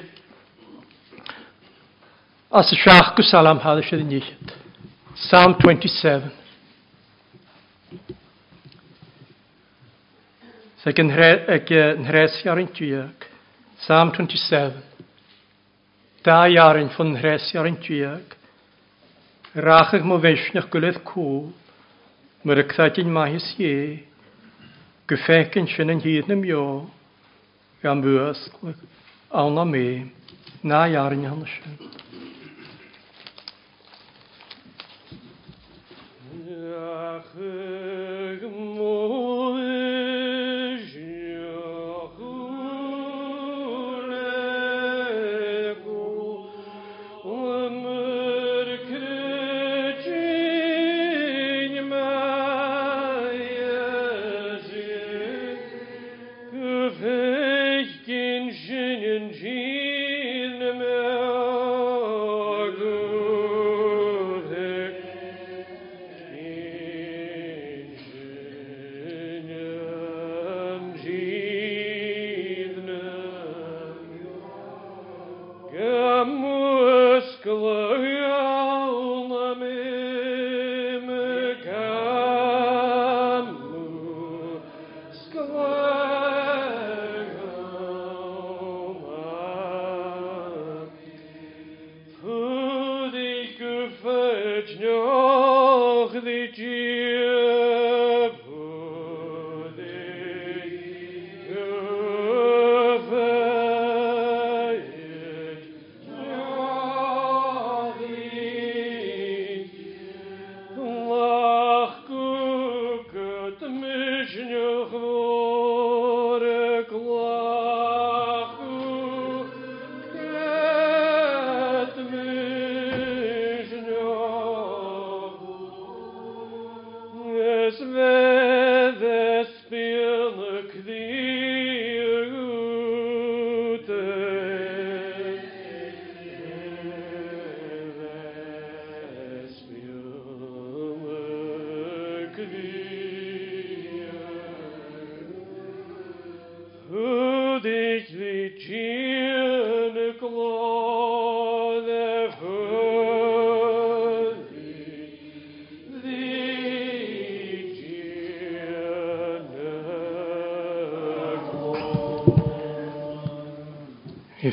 as 2.51 2.72
y 2.72 2.76
siach 2.76 3.14
go 3.16 3.22
salam 3.22 3.59
háda 3.61 3.82
sé 3.82 3.97
níchiid. 3.97 4.53
Psalm 5.14 5.55
27. 5.61 6.30
Sa 10.80 10.90
ag 10.90 11.72
an 11.72 12.05
hréisjarin 12.07 12.68
tuag. 12.72 13.26
Psalm 13.80 14.12
27. 14.12 14.72
Da 16.24 16.47
jarin 16.49 16.88
fan 16.90 17.16
hréisjarin 17.16 17.76
tuag. 17.80 18.36
Rachag 19.55 20.05
mo 20.05 20.18
veisnach 20.20 20.68
gulydd 20.70 21.01
cwl, 21.05 21.53
mar 22.44 22.61
y 22.61 22.64
cthadyn 22.68 23.09
mahis 23.09 23.47
ie, 23.59 24.05
gefeken 25.09 25.66
fécinn 25.66 25.68
sin 25.76 25.90
an 25.90 26.00
híad 26.02 26.26
na 26.28 26.34
meo 26.34 26.90
gan 27.82 28.02
buas 28.02 28.40
le 28.62 28.74
anna 29.30 29.64
mé 29.64 29.86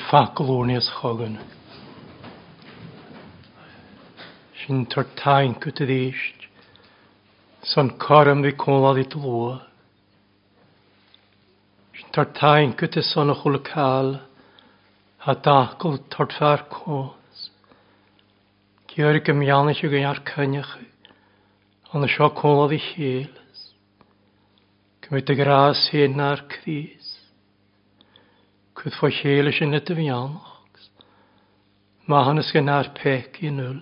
faculonius 0.10 0.90
chogan. 0.98 1.38
Sin 4.60 4.86
tar 4.86 5.06
tain 5.16 5.56
cut 5.56 5.82
a 5.82 5.86
dheist, 5.86 6.48
san 7.64 7.90
coram 7.98 8.42
vi 8.44 8.52
conlad 8.52 9.00
i 9.04 9.06
tlua. 9.14 9.62
Sin 11.98 12.10
tar 12.14 12.26
tain 12.40 12.74
cut 12.74 12.98
a 12.98 13.04
son 13.04 13.30
a 13.30 13.36
chulacal, 13.36 14.22
ha 15.18 15.34
dacol 15.36 16.00
tar 16.10 16.28
far 16.40 16.66
cos. 16.70 17.50
Gyr 18.88 19.22
am 19.30 19.42
yw 19.42 19.96
ag 20.10 20.24
cynnych. 20.32 20.74
Ond 21.94 22.06
y 22.06 22.10
sio 22.10 22.30
conlad 22.34 22.74
i 22.74 22.80
chiels. 22.80 23.60
Cymryd 25.04 25.30
y 25.30 25.36
gras 25.38 25.90
hyn 25.92 26.20
ar 26.22 26.46
Cris. 26.50 27.03
Cwyd 28.84 28.98
fwy 29.00 29.14
chéle 29.16 29.52
sy'n 29.56 29.78
y 29.78 29.80
dyfianach. 29.88 30.80
Mae 32.12 32.26
hynny 32.28 32.42
sgan 32.44 32.68
ar 32.68 32.90
pec 32.98 33.38
i 33.40 33.52
nŵl. 33.56 33.78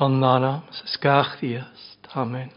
Ond 0.00 0.22
nanam, 0.22 0.62
sy'n 0.72 0.88
sgach 0.94 1.34
ddiast. 1.36 2.08
Amen. 2.16 2.48